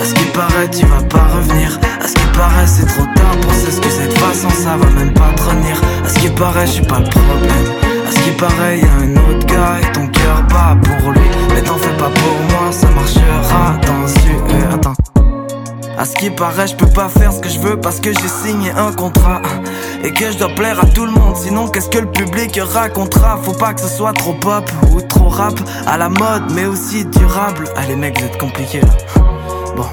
À 0.00 0.04
ce 0.04 0.12
qui 0.14 0.24
paraît, 0.32 0.68
tu 0.68 0.84
vas 0.86 1.02
pas 1.04 1.24
revenir. 1.36 1.78
À 2.00 2.08
ce 2.08 2.14
qui 2.14 2.26
paraît, 2.36 2.66
c'est 2.66 2.84
trop 2.84 3.04
tard 3.14 3.36
pour 3.40 3.52
s'excuser. 3.52 4.08
De 4.08 4.18
façon, 4.18 4.50
ça 4.50 4.76
va 4.76 4.90
même 4.98 5.14
pas 5.14 5.32
te. 5.36 6.04
À 6.04 6.08
ce 6.08 6.18
qui 6.18 6.28
paraît, 6.30 6.66
je 6.66 6.72
suis 6.72 6.84
pas 6.84 6.98
le 6.98 7.08
problème. 7.08 7.66
À 8.08 8.10
ce 8.10 8.18
qui 8.18 8.30
paraît, 8.32 8.80
y 8.80 8.84
a 8.84 8.92
un 8.92 9.16
autre 9.16 9.46
gars 9.46 9.78
et 9.80 9.92
ton 9.92 10.08
cœur 10.08 10.42
bat 10.48 10.76
pour 10.82 11.12
lui. 11.12 11.20
Mais 11.54 11.62
t'en 11.62 11.76
fais 11.76 11.96
pas 11.96 12.10
pour 12.10 12.40
moi, 12.50 12.72
ça 12.72 12.88
marchera 12.90 13.78
dans 13.86 14.08
une. 14.08 14.74
Attends. 14.74 15.11
À 15.98 16.04
ce 16.04 16.14
qui 16.14 16.30
paraît, 16.30 16.66
je 16.66 16.74
peux 16.74 16.88
pas 16.88 17.08
faire 17.08 17.32
ce 17.32 17.40
que 17.40 17.48
je 17.48 17.58
veux 17.60 17.78
parce 17.78 18.00
que 18.00 18.12
j'ai 18.12 18.28
signé 18.28 18.70
un 18.70 18.92
contrat. 18.92 19.42
Et 20.04 20.12
que 20.12 20.32
je 20.32 20.38
dois 20.38 20.48
plaire 20.48 20.80
à 20.80 20.86
tout 20.86 21.04
le 21.04 21.12
monde, 21.12 21.36
sinon 21.36 21.68
qu'est-ce 21.68 21.88
que 21.88 21.98
le 21.98 22.10
public 22.10 22.58
racontera? 22.60 23.38
Faut 23.42 23.52
pas 23.52 23.72
que 23.74 23.80
ce 23.80 23.88
soit 23.88 24.12
trop 24.12 24.32
pop 24.32 24.68
ou 24.90 25.00
trop 25.00 25.28
rap, 25.28 25.54
à 25.86 25.96
la 25.96 26.08
mode 26.08 26.50
mais 26.54 26.64
aussi 26.64 27.04
durable. 27.04 27.68
Les 27.88 27.96
mecs, 27.96 28.18
vous 28.18 28.26
êtes 28.26 28.38
compliqués 28.38 28.80
là. 28.80 28.88
Bon, 29.76 29.86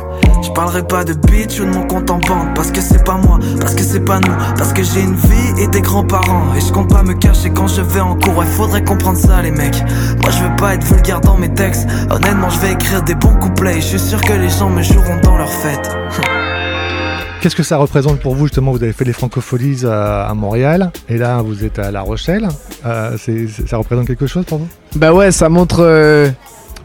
je 0.49 0.53
parlerai 0.53 0.83
pas 0.83 1.03
de 1.03 1.13
bitch 1.13 1.59
ou 1.59 1.65
de 1.65 1.69
mon 1.69 1.85
compte 1.85 2.09
en 2.09 2.17
banque 2.17 2.55
Parce 2.55 2.71
que 2.71 2.81
c'est 2.81 3.03
pas 3.03 3.17
moi, 3.17 3.39
parce 3.61 3.75
que 3.75 3.83
c'est 3.83 3.99
pas 3.99 4.19
nous 4.19 4.33
Parce 4.57 4.73
que 4.73 4.81
j'ai 4.81 5.01
une 5.01 5.15
vie 5.15 5.61
et 5.61 5.67
des 5.67 5.81
grands-parents. 5.81 6.55
Et 6.55 6.61
je 6.61 6.71
compte 6.71 6.89
pas 6.89 7.03
me 7.03 7.13
cacher 7.13 7.51
quand 7.51 7.67
je 7.67 7.81
vais 7.81 7.99
en 7.99 8.15
cours 8.15 8.37
Ouais 8.37 8.45
faudrait 8.45 8.83
comprendre 8.83 9.17
ça 9.17 9.41
les 9.41 9.51
mecs. 9.51 9.81
Moi 10.21 10.31
je 10.31 10.43
veux 10.43 10.55
pas 10.55 10.73
être 10.73 10.83
vulgaire 10.85 11.21
dans 11.21 11.37
mes 11.37 11.53
textes. 11.53 11.87
Honnêtement 12.09 12.49
je 12.49 12.59
vais 12.59 12.73
écrire 12.73 13.03
des 13.03 13.15
bons 13.15 13.35
couplets. 13.35 13.75
Je 13.75 13.87
suis 13.87 13.99
sûr 13.99 14.19
que 14.21 14.33
les 14.33 14.49
gens 14.49 14.69
me 14.69 14.81
joueront 14.81 15.19
dans 15.23 15.37
leur 15.37 15.51
fête 15.51 15.89
Qu'est-ce 17.41 17.55
que 17.55 17.63
ça 17.63 17.77
représente 17.77 18.19
pour 18.19 18.35
vous 18.35 18.47
justement? 18.47 18.71
Vous 18.71 18.83
avez 18.83 18.91
fait 18.91 19.05
les 19.05 19.13
francopholies 19.13 19.85
à, 19.85 20.33
Montréal 20.35 20.91
et 21.07 21.17
là 21.17 21.41
vous 21.41 21.63
êtes 21.63 21.79
à 21.79 21.89
La 21.91 22.01
Rochelle. 22.01 22.49
Euh, 22.85 23.15
ça 23.65 23.77
représente 23.77 24.07
quelque 24.07 24.27
chose 24.27 24.45
pour 24.45 24.57
vous? 24.57 24.67
Bah 24.95 25.13
ouais, 25.13 25.31
ça 25.31 25.47
montre 25.47 25.79
euh, 25.79 26.29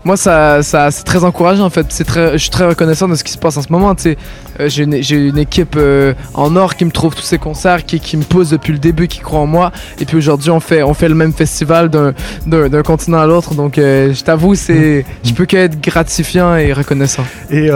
moi, 0.04 0.18
ça, 0.18 0.62
ça 0.62 0.90
c'est 0.90 1.04
très 1.04 1.24
encourageant 1.24 1.64
en 1.64 1.70
fait. 1.70 1.86
C'est 1.88 2.04
très, 2.04 2.32
je 2.32 2.38
suis 2.38 2.50
très 2.50 2.66
reconnaissant 2.66 3.08
de 3.08 3.14
ce 3.14 3.24
qui 3.24 3.32
se 3.32 3.38
passe 3.38 3.56
en 3.56 3.62
ce 3.62 3.72
moment. 3.72 3.94
Tu 3.94 4.16
euh, 4.60 4.68
j'ai 4.68 4.84
une, 4.84 4.94
une, 4.94 5.38
équipe 5.38 5.76
euh, 5.76 6.12
en 6.34 6.54
or 6.56 6.76
qui 6.76 6.84
me 6.84 6.90
trouve 6.90 7.14
tous 7.14 7.22
ces 7.22 7.38
concerts, 7.38 7.84
qui, 7.84 8.00
qui, 8.00 8.16
me 8.16 8.22
pose 8.22 8.50
depuis 8.50 8.72
le 8.72 8.78
début, 8.78 9.08
qui 9.08 9.20
croit 9.20 9.40
en 9.40 9.46
moi. 9.46 9.72
Et 9.98 10.04
puis 10.04 10.16
aujourd'hui, 10.16 10.50
on 10.50 10.60
fait, 10.60 10.82
on 10.82 10.94
fait 10.94 11.08
le 11.08 11.14
même 11.14 11.32
festival 11.32 11.88
d'un 11.88 12.82
continent 12.82 13.18
à 13.18 13.26
l'autre. 13.26 13.54
Donc, 13.54 13.78
euh, 13.78 14.12
je 14.12 14.22
t'avoue, 14.22 14.54
c'est, 14.54 15.04
je 15.24 15.32
peux 15.32 15.46
qu'être 15.46 15.80
gratifiant 15.80 16.54
et 16.56 16.72
reconnaissant. 16.72 17.24
Et 17.50 17.70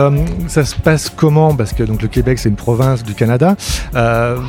ça 0.47 0.63
se 0.63 0.75
passe 0.75 1.09
comment? 1.09 1.53
Parce 1.55 1.73
que 1.73 1.83
donc 1.83 2.01
le 2.01 2.07
Québec, 2.07 2.39
c'est 2.39 2.49
une 2.49 2.55
province 2.55 3.03
du 3.03 3.15
Canada. 3.15 3.55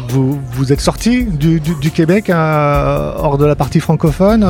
vous, 0.09 0.39
vous 0.53 0.73
êtes 0.73 0.81
sorti 0.81 1.25
du, 1.25 1.61
du, 1.61 1.91
Québec 1.91 2.31
hors 2.31 3.39
de 3.39 3.47
la 3.47 3.57
partie 3.57 3.81
francophone 3.81 4.47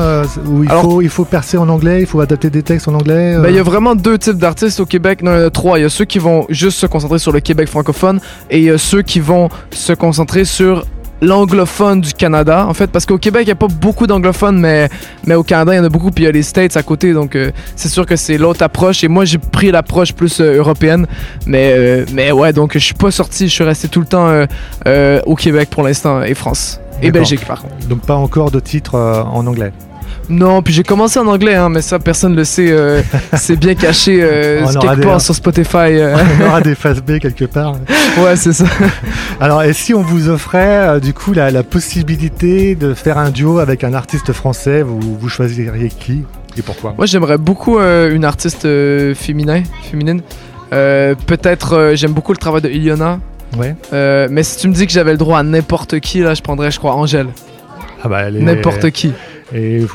où 0.47 0.63
il 0.63 0.69
faut, 0.69 1.01
il 1.01 1.09
faut 1.09 1.25
percer 1.25 1.57
en 1.57 1.69
anglais, 1.69 2.01
il 2.01 2.05
faut 2.05 2.19
adapter 2.19 2.49
des 2.49 2.63
textes 2.63 2.87
en 2.87 2.93
anglais? 2.93 3.20
Ben, 3.41 3.49
il 3.49 3.55
y 3.55 3.59
a 3.59 3.63
vraiment 3.63 3.95
deux 3.95 4.17
types 4.17 4.37
d'artistes 4.37 4.79
au 4.79 4.85
Québec. 4.85 5.21
Non, 5.23 5.31
il 5.33 5.39
y 5.39 5.43
en 5.43 5.47
a 5.47 5.49
trois. 5.49 5.79
Il 5.79 5.83
y 5.83 5.85
a 5.85 5.89
ceux 5.89 6.05
qui 6.05 6.19
vont 6.19 6.45
juste 6.49 6.77
se 6.77 6.85
concentrer 6.85 7.19
sur 7.19 7.31
le 7.31 7.39
Québec 7.39 7.67
francophone 7.67 8.19
et 8.49 8.59
il 8.59 8.63
y 8.65 8.69
a 8.69 8.77
ceux 8.77 9.01
qui 9.01 9.19
vont 9.19 9.49
se 9.71 9.93
concentrer 9.93 10.45
sur 10.45 10.85
l'anglophone 11.21 12.01
du 12.01 12.13
Canada, 12.13 12.65
en 12.67 12.73
fait, 12.73 12.87
parce 12.87 13.05
qu'au 13.05 13.17
Québec, 13.17 13.43
il 13.43 13.45
n'y 13.45 13.51
a 13.51 13.55
pas 13.55 13.67
beaucoup 13.67 14.07
d'anglophones, 14.07 14.59
mais, 14.59 14.89
mais 15.25 15.35
au 15.35 15.43
Canada, 15.43 15.73
il 15.73 15.77
y 15.77 15.79
en 15.79 15.83
a 15.83 15.89
beaucoup, 15.89 16.11
puis 16.11 16.23
il 16.23 16.25
y 16.25 16.29
a 16.29 16.31
les 16.31 16.41
States 16.41 16.75
à 16.75 16.83
côté, 16.83 17.13
donc 17.13 17.35
euh, 17.35 17.51
c'est 17.75 17.89
sûr 17.89 18.05
que 18.05 18.15
c'est 18.15 18.37
l'autre 18.37 18.63
approche, 18.63 19.03
et 19.03 19.07
moi, 19.07 19.23
j'ai 19.25 19.37
pris 19.37 19.71
l'approche 19.71 20.13
plus 20.13 20.41
euh, 20.41 20.57
européenne, 20.57 21.05
mais, 21.45 21.73
euh, 21.75 22.05
mais 22.11 22.31
ouais, 22.31 22.53
donc 22.53 22.73
je 22.73 22.79
suis 22.79 22.95
pas 22.95 23.11
sorti, 23.11 23.47
je 23.47 23.53
suis 23.53 23.63
resté 23.63 23.87
tout 23.87 23.99
le 23.99 24.07
temps 24.07 24.45
au 25.25 25.35
Québec 25.35 25.69
pour 25.69 25.83
l'instant, 25.83 26.23
et 26.23 26.33
France, 26.33 26.79
et 27.01 27.11
Belgique, 27.11 27.45
par 27.45 27.61
contre. 27.61 27.87
Donc 27.87 28.01
pas 28.01 28.15
encore 28.15 28.51
de 28.51 28.59
titres 28.59 28.95
en 28.95 29.45
anglais 29.45 29.71
non, 30.31 30.61
puis 30.61 30.73
j'ai 30.73 30.83
commencé 30.83 31.19
en 31.19 31.27
anglais, 31.27 31.55
hein, 31.55 31.69
mais 31.69 31.81
ça, 31.81 31.99
personne 31.99 32.31
ne 32.31 32.37
le 32.37 32.43
sait. 32.45 32.71
Euh, 32.71 33.01
c'est 33.33 33.57
bien 33.57 33.75
caché 33.75 34.19
euh, 34.21 34.65
quelque 34.65 35.01
part 35.01 35.21
sur 35.21 35.35
Spotify. 35.35 35.77
Euh. 35.77 36.15
On 36.39 36.47
aura 36.47 36.61
des 36.61 36.75
phases 36.75 37.01
B 37.01 37.19
quelque 37.19 37.45
part. 37.45 37.73
ouais, 38.17 38.35
c'est 38.37 38.53
ça. 38.53 38.65
Alors, 39.39 39.61
et 39.63 39.73
si 39.73 39.93
on 39.93 40.01
vous 40.01 40.29
offrait 40.29 40.99
du 41.01 41.13
coup 41.13 41.33
la, 41.33 41.51
possibilité 41.63 42.75
de 42.75 42.93
faire 42.93 43.17
un 43.17 43.29
duo 43.29 43.59
avec 43.59 43.83
un 43.83 43.93
artiste 43.93 44.31
français, 44.33 44.81
vous, 44.81 44.99
vous 44.99 45.29
choisiriez 45.29 45.89
qui 45.89 46.23
et 46.57 46.61
pourquoi? 46.61 46.93
Moi, 46.97 47.05
j'aimerais 47.05 47.37
beaucoup 47.37 47.79
une 47.79 48.25
artiste 48.25 48.63
féminin, 49.13 49.63
féminine. 49.89 50.21
Peut-être, 50.69 51.91
j'aime 51.93 52.11
beaucoup 52.11 52.33
le 52.33 52.37
travail 52.37 52.61
de 52.61 52.69
Iliona. 52.69 53.19
Ouais. 53.57 53.75
mais 54.29 54.43
si 54.43 54.57
tu 54.57 54.67
me 54.67 54.73
dis 54.73 54.85
que 54.85 54.91
j'avais 54.91 55.11
le 55.11 55.17
droit 55.17 55.39
à 55.39 55.43
n'importe 55.43 55.99
qui, 55.99 56.19
là, 56.19 56.33
je 56.33 56.41
prendrais, 56.41 56.71
je 56.71 56.79
crois, 56.79 56.95
Angèle. 56.95 57.27
Ah 58.03 58.09
bah, 58.09 58.23
elle 58.23 58.37
est... 58.37 58.41
N'importe 58.41 58.89
qui 58.89 59.13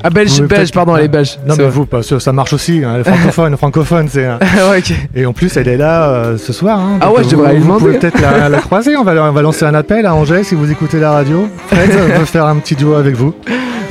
ah, 0.03 0.11
belge, 0.11 0.43
belge, 0.43 0.73
pardon, 0.73 0.97
elle 0.97 1.05
est 1.05 1.09
belge. 1.09 1.39
Non, 1.47 1.55
mais 1.57 1.69
vous, 1.69 1.87
ça 2.03 2.33
marche 2.33 2.53
aussi. 2.53 2.83
Hein, 2.85 3.03
francophone, 3.05 3.57
francophone, 3.57 4.09
c'est. 4.11 4.27
ouais, 4.71 4.83
Et 5.15 5.27
en 5.27 5.33
plus, 5.33 5.57
elle 5.57 5.69
est 5.69 5.77
là 5.77 6.09
euh, 6.09 6.39
ce 6.39 6.53
soir. 6.53 6.79
Hein, 6.79 6.99
ah 7.01 7.13
ouais, 7.13 7.25
je 7.25 7.31
devrais. 7.31 7.57
Vous 7.57 7.79
pouvez 7.79 7.99
peut-être 7.99 8.21
la, 8.21 8.59
croiser. 8.59 8.97
On 8.97 9.05
va, 9.05 9.13
on 9.29 9.33
va 9.33 9.43
lancer 9.43 9.65
un 9.65 9.75
appel 9.75 10.07
à 10.07 10.15
Angèle 10.15 10.45
si 10.45 10.55
vous 10.55 10.71
écoutez 10.71 11.01
la 11.01 11.13
radio. 11.13 11.49
Fred 11.69 11.91
veut 12.19 12.25
faire 12.25 12.47
un 12.47 12.57
petit 12.57 12.75
duo 12.75 12.95
avec 12.95 13.15
vous. 13.15 13.35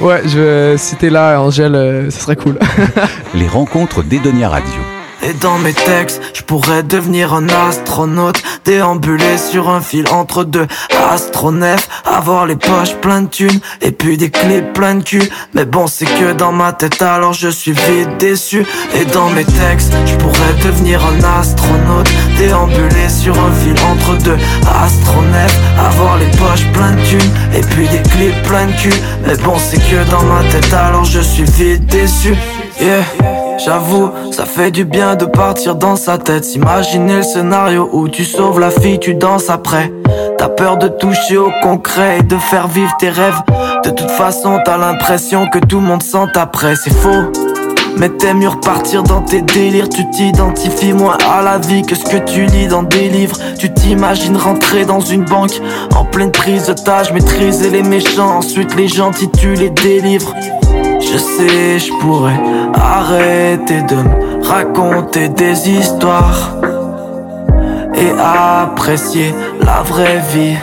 Ouais, 0.01 0.21
je, 0.25 0.75
si 0.77 0.95
t'es 0.97 1.09
là, 1.09 1.39
Angèle, 1.39 1.75
euh, 1.75 2.09
ce 2.09 2.19
serait 2.19 2.35
cool. 2.35 2.59
Les 3.33 3.47
rencontres 3.47 4.03
d'Edonia 4.03 4.49
Radio. 4.49 4.84
Et 5.27 5.33
dans 5.33 5.57
mes 5.57 5.73
textes, 5.73 6.21
je 6.35 6.43
pourrais 6.43 6.83
devenir 6.83 7.33
un 7.33 7.47
astronaute, 7.49 8.43
déambuler 8.63 9.39
sur 9.39 9.69
un 9.71 9.81
fil 9.81 10.05
entre 10.11 10.43
deux 10.43 10.67
astronefs, 11.11 11.89
avoir 12.05 12.45
les 12.45 12.55
poches 12.55 12.93
pleines 13.01 13.25
de 13.25 13.29
thunes, 13.31 13.59
et 13.81 13.91
puis 13.91 14.17
des 14.17 14.29
clips 14.29 14.71
plein 14.73 14.95
de 14.95 15.03
cul. 15.03 15.27
Mais 15.55 15.65
bon, 15.65 15.87
c'est 15.87 16.05
que 16.05 16.33
dans 16.33 16.51
ma 16.51 16.73
tête, 16.73 17.01
alors 17.01 17.33
je 17.33 17.47
suis 17.47 17.71
vite 17.71 18.17
déçu. 18.19 18.67
Et 18.93 19.05
dans 19.05 19.31
mes 19.31 19.45
textes, 19.45 19.93
je 20.05 20.15
pourrais 20.17 20.53
devenir 20.63 21.01
un 21.03 21.39
astronaute, 21.39 22.07
déambuler 22.37 23.09
sur 23.09 23.33
un 23.33 23.51
fil 23.51 23.75
entre 23.91 24.15
deux 24.23 24.37
astronefs, 24.83 25.59
avoir 25.79 26.19
les 26.19 26.29
poches 26.37 26.67
pleines 26.71 26.97
de 26.97 27.05
thunes, 27.05 27.31
et 27.55 27.61
puis 27.61 27.87
des 27.87 28.03
clips 28.11 28.43
plein 28.43 28.67
de 28.67 28.73
cul. 28.73 28.93
Mais 29.25 29.37
bon, 29.37 29.55
c'est 29.57 29.79
que 29.79 30.07
dans 30.11 30.23
ma 30.23 30.43
tête, 30.51 30.71
alors 30.71 31.05
je 31.05 31.19
suis 31.19 31.45
vite 31.45 31.83
déçu. 31.87 32.35
Yeah. 32.79 33.03
J'avoue, 33.57 34.11
ça 34.31 34.45
fait 34.45 34.69
du 34.69 34.85
bien 34.85 35.15
de 35.15 35.25
partir 35.25 35.75
dans 35.75 35.95
sa 35.95 36.17
tête. 36.17 36.53
Imaginer 36.55 37.17
le 37.17 37.23
scénario 37.23 37.89
où 37.91 38.07
tu 38.09 38.23
sauves 38.23 38.59
la 38.59 38.69
fille, 38.69 38.99
tu 38.99 39.15
danses 39.15 39.49
après. 39.49 39.91
T'as 40.37 40.49
peur 40.49 40.77
de 40.77 40.87
toucher 40.87 41.37
au 41.37 41.49
concret 41.63 42.19
et 42.19 42.23
de 42.23 42.37
faire 42.37 42.67
vivre 42.67 42.93
tes 42.99 43.09
rêves. 43.09 43.41
De 43.83 43.89
toute 43.89 44.11
façon, 44.11 44.59
t'as 44.65 44.77
l'impression 44.77 45.47
que 45.47 45.59
tout 45.59 45.79
le 45.79 45.85
monde 45.85 46.03
sent 46.03 46.27
après, 46.35 46.75
c'est 46.75 46.93
faux. 46.93 47.31
Mais 47.97 48.09
t'aimes 48.09 48.39
mieux 48.39 48.49
repartir 48.49 49.03
dans 49.03 49.21
tes 49.21 49.41
délires 49.41 49.87
Tu 49.87 50.09
t'identifies 50.09 50.91
moins 50.91 51.17
à 51.31 51.41
la 51.41 51.57
vie 51.59 51.81
que 51.81 51.95
ce 51.95 52.03
que 52.03 52.17
tu 52.17 52.45
lis 52.45 52.67
dans 52.67 52.83
des 52.83 53.07
livres 53.07 53.37
Tu 53.57 53.73
t'imagines 53.73 54.35
rentrer 54.35 54.83
dans 54.83 54.99
une 54.99 55.23
banque 55.23 55.61
En 55.95 56.03
pleine 56.03 56.31
prise 56.31 56.67
d'otage, 56.67 57.13
maîtriser 57.13 57.69
les 57.69 57.83
méchants 57.83 58.39
Ensuite 58.39 58.75
les 58.75 58.89
gentils 58.89 59.31
tu 59.31 59.53
les 59.53 59.69
délivres 59.69 60.35
je 61.15 61.19
sais, 61.19 61.79
je 61.79 61.93
pourrais 62.01 62.41
arrêter 62.73 63.81
de 63.83 63.95
me 63.95 64.43
raconter 64.45 65.29
des 65.29 65.69
histoires 65.69 66.57
et 67.95 68.11
apprécier 68.19 69.33
la 69.61 69.81
vraie 69.83 70.21
vie. 70.33 70.57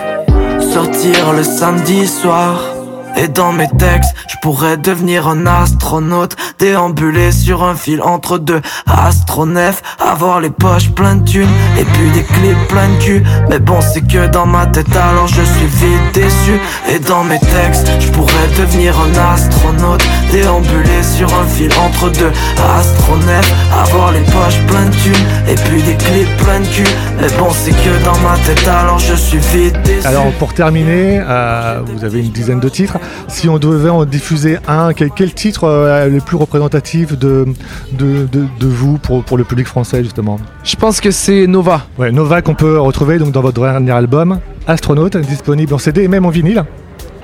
Sortir 0.60 1.32
le 1.32 1.42
samedi 1.42 2.06
soir. 2.06 2.71
Et 3.16 3.28
dans 3.28 3.52
mes 3.52 3.68
textes, 3.78 4.14
je 4.28 4.36
pourrais 4.40 4.76
devenir 4.76 5.28
un 5.28 5.46
astronaute, 5.46 6.36
déambuler 6.58 7.30
sur 7.30 7.62
un 7.62 7.74
fil 7.74 8.00
entre 8.02 8.38
deux 8.38 8.60
astronefs, 8.86 9.82
avoir 10.00 10.40
les 10.40 10.50
poches 10.50 10.90
pleines 10.90 11.22
de 11.22 11.30
thunes 11.30 11.48
et 11.78 11.84
puis 11.84 12.10
des 12.10 12.22
clips 12.22 12.68
plein 12.68 12.88
de 12.88 13.02
cul. 13.02 13.22
Mais 13.48 13.58
bon, 13.58 13.80
c'est 13.80 14.06
que 14.06 14.26
dans 14.28 14.46
ma 14.46 14.66
tête, 14.66 14.94
alors 14.96 15.26
je 15.26 15.42
suis 15.42 15.66
vite 15.66 16.14
déçu. 16.14 16.58
Et 16.90 16.98
dans 16.98 17.24
mes 17.24 17.38
textes, 17.38 17.90
je 18.00 18.10
pourrais 18.10 18.48
devenir 18.58 18.94
un 18.98 19.34
astronaute, 19.34 20.02
déambuler 20.30 21.02
sur 21.02 21.32
un 21.34 21.46
fil 21.46 21.70
entre 21.84 22.10
deux 22.10 22.32
astronefs, 22.78 23.52
avoir 23.82 24.12
les 24.12 24.20
poches 24.20 24.58
pleines 24.66 24.90
de 24.90 24.96
thunes 24.96 25.26
et 25.48 25.54
puis 25.54 25.82
des 25.82 25.96
clips 25.96 26.36
plein 26.38 26.60
de 26.60 26.66
cul. 26.66 26.94
Mais 27.20 27.28
bon, 27.38 27.50
c'est 27.52 27.72
que 27.72 28.04
dans 28.04 28.18
ma 28.18 28.36
tête, 28.38 28.66
alors 28.66 28.98
je 28.98 29.14
suis 29.14 29.38
vite 29.38 29.80
déçu. 29.82 30.06
Alors 30.06 30.30
pour 30.38 30.54
terminer, 30.54 31.22
euh, 31.22 31.80
vous 31.86 32.04
avez 32.04 32.20
une 32.20 32.30
dizaine 32.32 32.60
de 32.60 32.68
titres. 32.68 32.98
Si 33.28 33.48
on 33.48 33.58
devait 33.58 33.90
en 33.90 34.04
diffuser 34.04 34.58
un, 34.68 34.92
quel, 34.92 35.34
titre 35.34 35.64
euh, 35.64 36.06
est 36.06 36.10
le 36.10 36.20
plus 36.20 36.36
représentatif 36.36 37.18
de, 37.18 37.46
de, 37.92 38.26
de, 38.32 38.66
vous 38.66 38.98
pour, 38.98 39.22
pour, 39.24 39.38
le 39.38 39.44
public 39.44 39.66
français 39.66 40.02
justement 40.02 40.38
Je 40.64 40.76
pense 40.76 41.00
que 41.00 41.10
c'est 41.10 41.46
Nova. 41.46 41.86
Ouais, 41.98 42.12
Nova 42.12 42.42
qu'on 42.42 42.54
peut 42.54 42.78
retrouver 42.78 43.18
donc 43.18 43.32
dans 43.32 43.40
votre 43.40 43.60
dernier 43.60 43.90
album, 43.90 44.40
Astronaute, 44.66 45.16
disponible 45.16 45.74
en 45.74 45.78
CD 45.78 46.02
et 46.02 46.08
même 46.08 46.26
en 46.26 46.30
vinyle. 46.30 46.64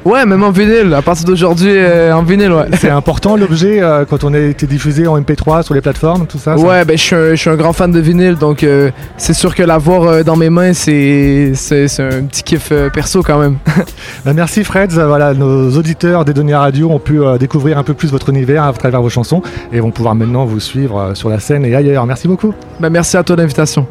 Ouais, 0.08 0.24
même 0.24 0.42
en 0.42 0.50
vinyle, 0.50 0.94
à 0.94 1.02
partir 1.02 1.26
d'aujourd'hui 1.26 1.68
euh, 1.70 2.14
en 2.14 2.22
vinyle, 2.22 2.50
ouais. 2.50 2.64
C'est 2.80 2.88
important 3.02 3.36
l'objet 3.36 3.82
euh, 3.82 4.06
quand 4.08 4.24
on 4.24 4.32
a 4.32 4.38
été 4.38 4.66
diffusé 4.66 5.06
en 5.06 5.20
MP3 5.20 5.62
sur 5.62 5.74
les 5.74 5.82
plateformes, 5.82 6.26
tout 6.26 6.38
ça 6.38 6.56
Ouais, 6.56 6.86
ben, 6.86 6.96
je, 6.96 7.34
suis 7.36 7.50
un, 7.50 7.56
grand 7.56 7.74
fan 7.74 7.92
de 7.92 8.00
vinyle, 8.00 8.36
donc 8.36 8.62
euh, 8.62 8.90
c'est 9.18 9.34
sûr 9.34 9.54
que 9.54 9.62
l'avoir 9.62 10.24
dans 10.24 10.36
mes 10.36 10.48
mains, 10.48 10.72
c'est 10.72 11.52
un 11.98 12.24
petit 12.24 12.42
kiff 12.42 12.72
perso 12.94 13.22
quand 13.22 13.38
même. 13.38 13.58
Ben, 14.24 14.32
merci 14.32 14.64
Fred, 14.64 14.92
voilà, 14.92 15.34
nos 15.34 15.70
auditeurs 15.76 16.24
des 16.24 16.32
données 16.32 16.54
radio 16.54 16.90
ont 16.90 16.98
pu 16.98 17.20
découvrir 17.38 17.76
un 17.76 17.82
peu 17.82 17.92
plus 17.92 18.10
votre 18.10 18.30
univers 18.30 18.64
à 18.64 18.72
travers 18.72 19.02
vos 19.02 19.10
chansons 19.10 19.42
et 19.72 19.80
vont 19.80 19.90
pouvoir 19.90 20.14
maintenant 20.14 20.46
vous 20.46 20.60
suivre 20.60 21.12
sur 21.14 21.28
la 21.28 21.38
scène 21.38 21.66
et 21.66 21.74
ailleurs. 21.74 22.06
Merci 22.06 22.28
beaucoup. 22.28 22.54
Ben, 22.80 22.88
merci 22.88 23.16
à 23.18 23.22
toi 23.22 23.36
l'invitation. 23.36 23.86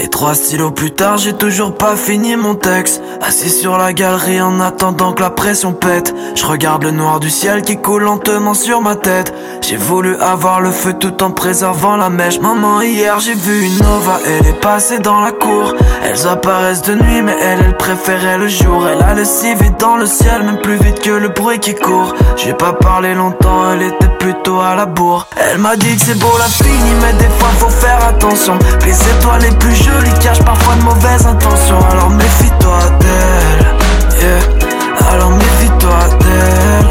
Et 0.00 0.08
trois 0.08 0.34
stylos 0.34 0.70
plus 0.70 0.92
tard, 0.92 1.18
j'ai 1.18 1.32
toujours 1.32 1.74
pas 1.74 1.96
fini 1.96 2.36
mon 2.36 2.54
texte. 2.54 3.02
Assis 3.20 3.50
sur 3.50 3.76
la 3.76 3.92
galerie 3.92 4.40
en 4.40 4.60
attendant 4.60 5.12
que 5.12 5.20
la 5.20 5.30
pression 5.30 5.72
pète. 5.72 6.14
Je 6.36 6.46
regarde 6.46 6.84
le 6.84 6.92
noir 6.92 7.18
du 7.18 7.30
ciel 7.30 7.62
qui 7.62 7.78
coule 7.78 8.04
lentement 8.04 8.54
sur 8.54 8.80
ma 8.80 8.94
tête. 8.94 9.34
J'ai 9.60 9.76
voulu 9.76 10.16
avoir 10.16 10.60
le 10.60 10.70
feu 10.70 10.92
tout 10.92 11.20
en 11.24 11.32
préservant 11.32 11.96
la 11.96 12.10
mèche. 12.10 12.38
Maman, 12.38 12.80
hier 12.80 13.18
j'ai 13.18 13.34
vu 13.34 13.66
une 13.66 13.78
Nova, 13.78 14.20
elle 14.24 14.46
est 14.46 14.60
passée 14.60 15.00
dans 15.00 15.20
la 15.20 15.32
cour. 15.32 15.74
Elles 16.04 16.28
apparaissent 16.28 16.82
de 16.82 16.94
nuit, 16.94 17.22
mais 17.22 17.36
elle, 17.42 17.58
elle 17.66 17.76
préférait 17.76 18.38
le 18.38 18.46
jour. 18.46 18.86
Elle 18.86 19.02
a 19.02 19.14
le 19.14 19.24
si 19.24 19.52
vite 19.54 19.80
dans 19.80 19.96
le 19.96 20.06
ciel, 20.06 20.44
même 20.44 20.60
plus 20.60 20.76
vite 20.76 21.00
que 21.00 21.10
le 21.10 21.28
bruit 21.28 21.58
qui 21.58 21.74
court. 21.74 22.14
J'ai 22.36 22.54
pas 22.54 22.72
parlé 22.72 23.14
longtemps, 23.14 23.72
elle 23.72 23.82
était 23.82 24.16
plutôt 24.20 24.60
à 24.60 24.76
la 24.76 24.86
bourre. 24.86 25.26
Elle 25.36 25.58
m'a 25.58 25.74
dit 25.74 25.96
que 25.96 26.02
c'est 26.02 26.18
beau 26.18 26.32
la 26.38 26.44
fini, 26.44 26.92
mais 27.02 27.12
des 27.14 27.30
fois 27.38 27.48
faut 27.58 27.68
faire 27.68 28.06
attention. 28.06 28.56
Les 28.84 28.92
étoiles 28.92 29.42
les 29.42 29.56
plus 29.56 29.74
jolies 29.92 30.18
cachent 30.20 30.42
parfois 30.42 30.74
de 30.76 30.82
mauvaises 30.82 31.26
intentions. 31.26 31.80
Alors 31.90 32.10
méfie-toi 32.10 32.78
d'elle, 33.00 34.20
yeah. 34.20 35.12
Alors 35.12 35.30
méfie-toi 35.30 35.98
d'elle, 36.20 36.88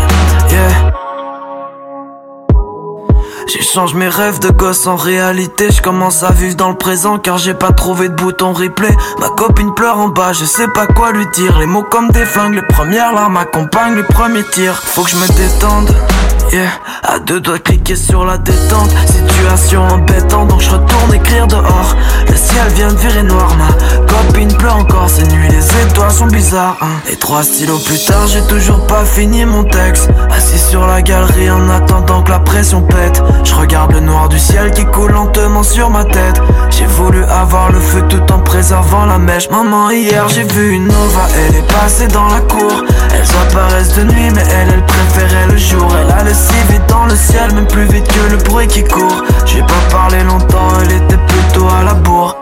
yeah. 0.52 0.92
J'échange 3.48 3.94
mes 3.94 4.10
rêves 4.10 4.40
de 4.40 4.50
gosse 4.50 4.88
en 4.88 4.98
réalité 4.98 5.72
Je 5.72 5.82
commence 5.82 6.24
à 6.24 6.32
vivre 6.32 6.56
dans 6.56 6.70
le 6.70 6.76
présent 6.76 7.18
car 7.18 7.38
j'ai 7.38 7.54
pas 7.54 7.72
trouvé 7.72 8.10
de 8.10 8.14
bouton 8.14 8.52
replay 8.52 8.94
Ma 9.20 9.30
copine 9.30 9.74
pleure 9.74 10.00
en 10.00 10.10
bas, 10.10 10.34
je 10.34 10.44
sais 10.44 10.68
pas 10.68 10.86
quoi 10.86 11.12
lui 11.12 11.26
dire 11.34 11.58
Les 11.60 11.66
mots 11.66 11.84
comme 11.84 12.10
des 12.10 12.26
flingues, 12.26 12.56
les 12.56 12.62
premières 12.62 13.14
larmes 13.14 13.38
accompagnent 13.38 13.96
les 13.96 14.04
premiers 14.04 14.44
tirs 14.44 14.82
Faut 14.84 15.04
que 15.04 15.12
je 15.12 15.16
me 15.16 15.28
détende 15.28 15.96
Yeah, 16.52 16.70
à 17.04 17.20
deux 17.20 17.42
doigts 17.42 17.60
cliquer 17.60 17.98
sur 17.98 18.24
la 18.24 18.38
détente. 18.38 18.90
Situation 19.06 19.82
embêtante 19.84 20.48
donc 20.48 20.62
je 20.62 20.70
retourne 20.70 21.14
écrire 21.14 21.46
dehors. 21.46 21.96
Le 22.26 22.36
ciel 22.36 22.68
vient 22.74 22.88
de 22.88 22.98
virer 22.98 23.24
noir 23.24 23.54
Ma 23.58 23.68
copine 24.06 24.54
pleure 24.56 24.78
encore. 24.78 25.10
Ces 25.10 25.24
nuits 25.24 25.50
Les 25.50 25.90
étoiles 25.90 26.12
sont 26.12 26.28
bizarres 26.28 26.78
hein. 26.82 27.02
Et 27.12 27.18
trois 27.18 27.44
stylos 27.44 27.80
plus 27.80 28.04
tard 28.06 28.28
j'ai 28.28 28.42
toujours 28.44 28.88
pas 28.88 29.04
fini 29.04 29.44
mon 29.46 29.66
texte. 29.66 30.10
Assis 30.32 30.58
sur 30.58 30.88
la 30.88 31.02
galerie 31.02 31.52
en 31.52 31.70
attendant 31.70 32.24
que 32.24 32.32
la 32.32 32.40
pression 32.40 32.82
pète. 32.82 33.22
Je 33.44 33.54
regarde 33.54 33.92
le 33.92 34.00
noir 34.00 34.30
du 34.30 34.40
ciel 34.40 34.72
qui 34.72 34.86
coule 34.86 35.12
lentement 35.12 35.64
sur 35.64 35.90
ma 35.90 36.06
tête. 36.06 36.42
J'ai 36.70 36.86
voulu 36.86 37.24
avoir 37.26 37.74
le 37.74 37.80
feu 37.80 38.04
tout 38.08 38.32
en 38.32 38.40
préservant 38.40 39.06
la 39.06 39.18
mèche. 39.18 39.50
Maman 39.50 39.90
hier 39.90 40.30
j'ai 40.30 40.44
vu 40.44 40.72
une 40.72 40.88
Nova. 40.88 41.28
Elle 41.36 41.58
est 41.58 41.74
passée 41.74 42.08
dans 42.08 42.28
la 42.28 42.40
cour. 42.40 42.84
Elles 43.14 43.36
apparaissent 43.48 43.96
de 43.96 44.04
nuit 44.04 44.32
mais 44.34 44.44
elle 44.50 44.68
elle 44.74 44.86
préférait 44.86 45.48
le 45.48 45.58
jour. 45.58 45.88
Elle 46.00 46.12
a 46.12 46.24
le 46.24 46.34
si 46.38 46.72
vite 46.72 46.86
dans 46.88 47.06
le 47.06 47.16
ciel, 47.16 47.54
même 47.54 47.68
plus 47.68 47.86
vite 47.86 48.08
que 48.08 48.32
le 48.32 48.38
bruit 48.38 48.68
qui 48.68 48.84
court. 48.84 49.24
J'ai 49.46 49.62
pas 49.62 49.84
parlé 49.92 50.24
longtemps, 50.24 50.70
elle 50.82 50.92
était 50.92 51.18
plutôt 51.18 51.68
à 51.68 51.84
la 51.84 51.94
bourre. 51.94 52.38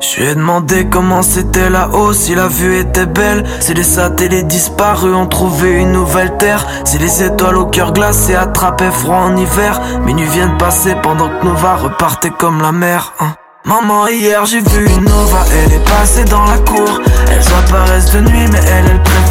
Je 0.00 0.20
lui 0.20 0.28
ai 0.28 0.34
demandé 0.34 0.86
comment 0.86 1.22
c'était 1.22 1.70
là-haut, 1.70 2.12
si 2.12 2.34
la 2.34 2.46
vue 2.46 2.78
était 2.78 3.06
belle. 3.06 3.44
Si 3.60 3.74
les 3.74 3.82
satellites 3.82 4.46
disparus 4.46 5.14
ont 5.14 5.26
trouvé 5.26 5.72
une 5.72 5.92
nouvelle 5.92 6.36
terre. 6.36 6.66
Si 6.84 6.98
les 6.98 7.22
étoiles 7.22 7.56
au 7.56 7.66
cœur 7.66 7.92
glacé 7.92 8.34
attrapaient 8.34 8.90
froid 8.90 9.16
en 9.16 9.36
hiver. 9.36 9.80
Minuit 10.04 10.26
vient 10.26 10.48
de 10.48 10.56
passer 10.56 10.94
pendant 11.02 11.28
que 11.28 11.44
Nova 11.44 11.76
repartait 11.76 12.30
comme 12.30 12.60
la 12.60 12.72
mer. 12.72 13.14
Hein. 13.20 13.34
Maman, 13.64 14.08
hier 14.08 14.44
j'ai 14.44 14.60
vu 14.60 14.86
une 14.86 15.04
Nova, 15.04 15.38
elle 15.50 15.72
est 15.72 15.88
passée 15.88 16.24
dans 16.24 16.44
la 16.44 16.58
cour. 16.58 17.00
Elles 17.30 17.54
apparaissent 17.58 18.12
de 18.12 18.20
nuit, 18.20 18.46
mais 18.52 18.58
elle, 18.58 18.84
elle 18.90 19.02
préférait 19.02 19.23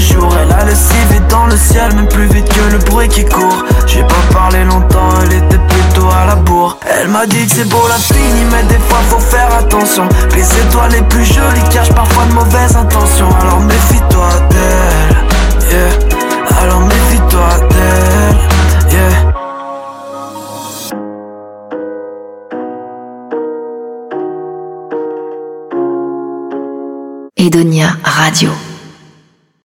Elle 0.00 0.52
allait 0.52 0.74
si 0.76 0.94
vite 1.10 1.26
dans 1.28 1.46
le 1.46 1.56
ciel, 1.56 1.92
même 1.94 2.08
plus 2.08 2.26
vite 2.26 2.48
que 2.48 2.72
le 2.72 2.78
bruit 2.78 3.08
qui 3.08 3.24
court. 3.24 3.64
J'ai 3.86 4.02
pas 4.02 4.14
parlé 4.32 4.62
longtemps, 4.64 5.08
elle 5.22 5.32
était 5.32 5.58
plutôt 5.58 6.08
à 6.10 6.24
la 6.26 6.36
bourre. 6.36 6.78
Elle 6.86 7.08
m'a 7.08 7.26
dit 7.26 7.44
que 7.46 7.52
c'est 7.52 7.68
beau 7.68 7.82
la 7.88 7.96
fini, 7.96 8.44
mais 8.52 8.62
des 8.64 8.78
fois 8.78 8.98
faut 9.08 9.18
faire 9.18 9.52
attention. 9.58 10.08
Les 10.36 10.58
étoiles 10.60 10.92
les 10.92 11.02
plus 11.02 11.24
jolies 11.24 11.68
cachent 11.72 11.92
parfois 11.92 12.26
de 12.26 12.32
mauvaises 12.32 12.76
intentions. 12.76 13.28
Alors 13.40 13.60
méfie-toi 13.60 14.28
d'elle, 14.50 15.16
yeah. 15.70 16.62
Alors 16.62 16.80
méfie-toi 16.80 17.48
d'elle, 17.70 18.38
yeah. 18.92 19.34
Edonia 27.36 27.88
Radio. 28.04 28.50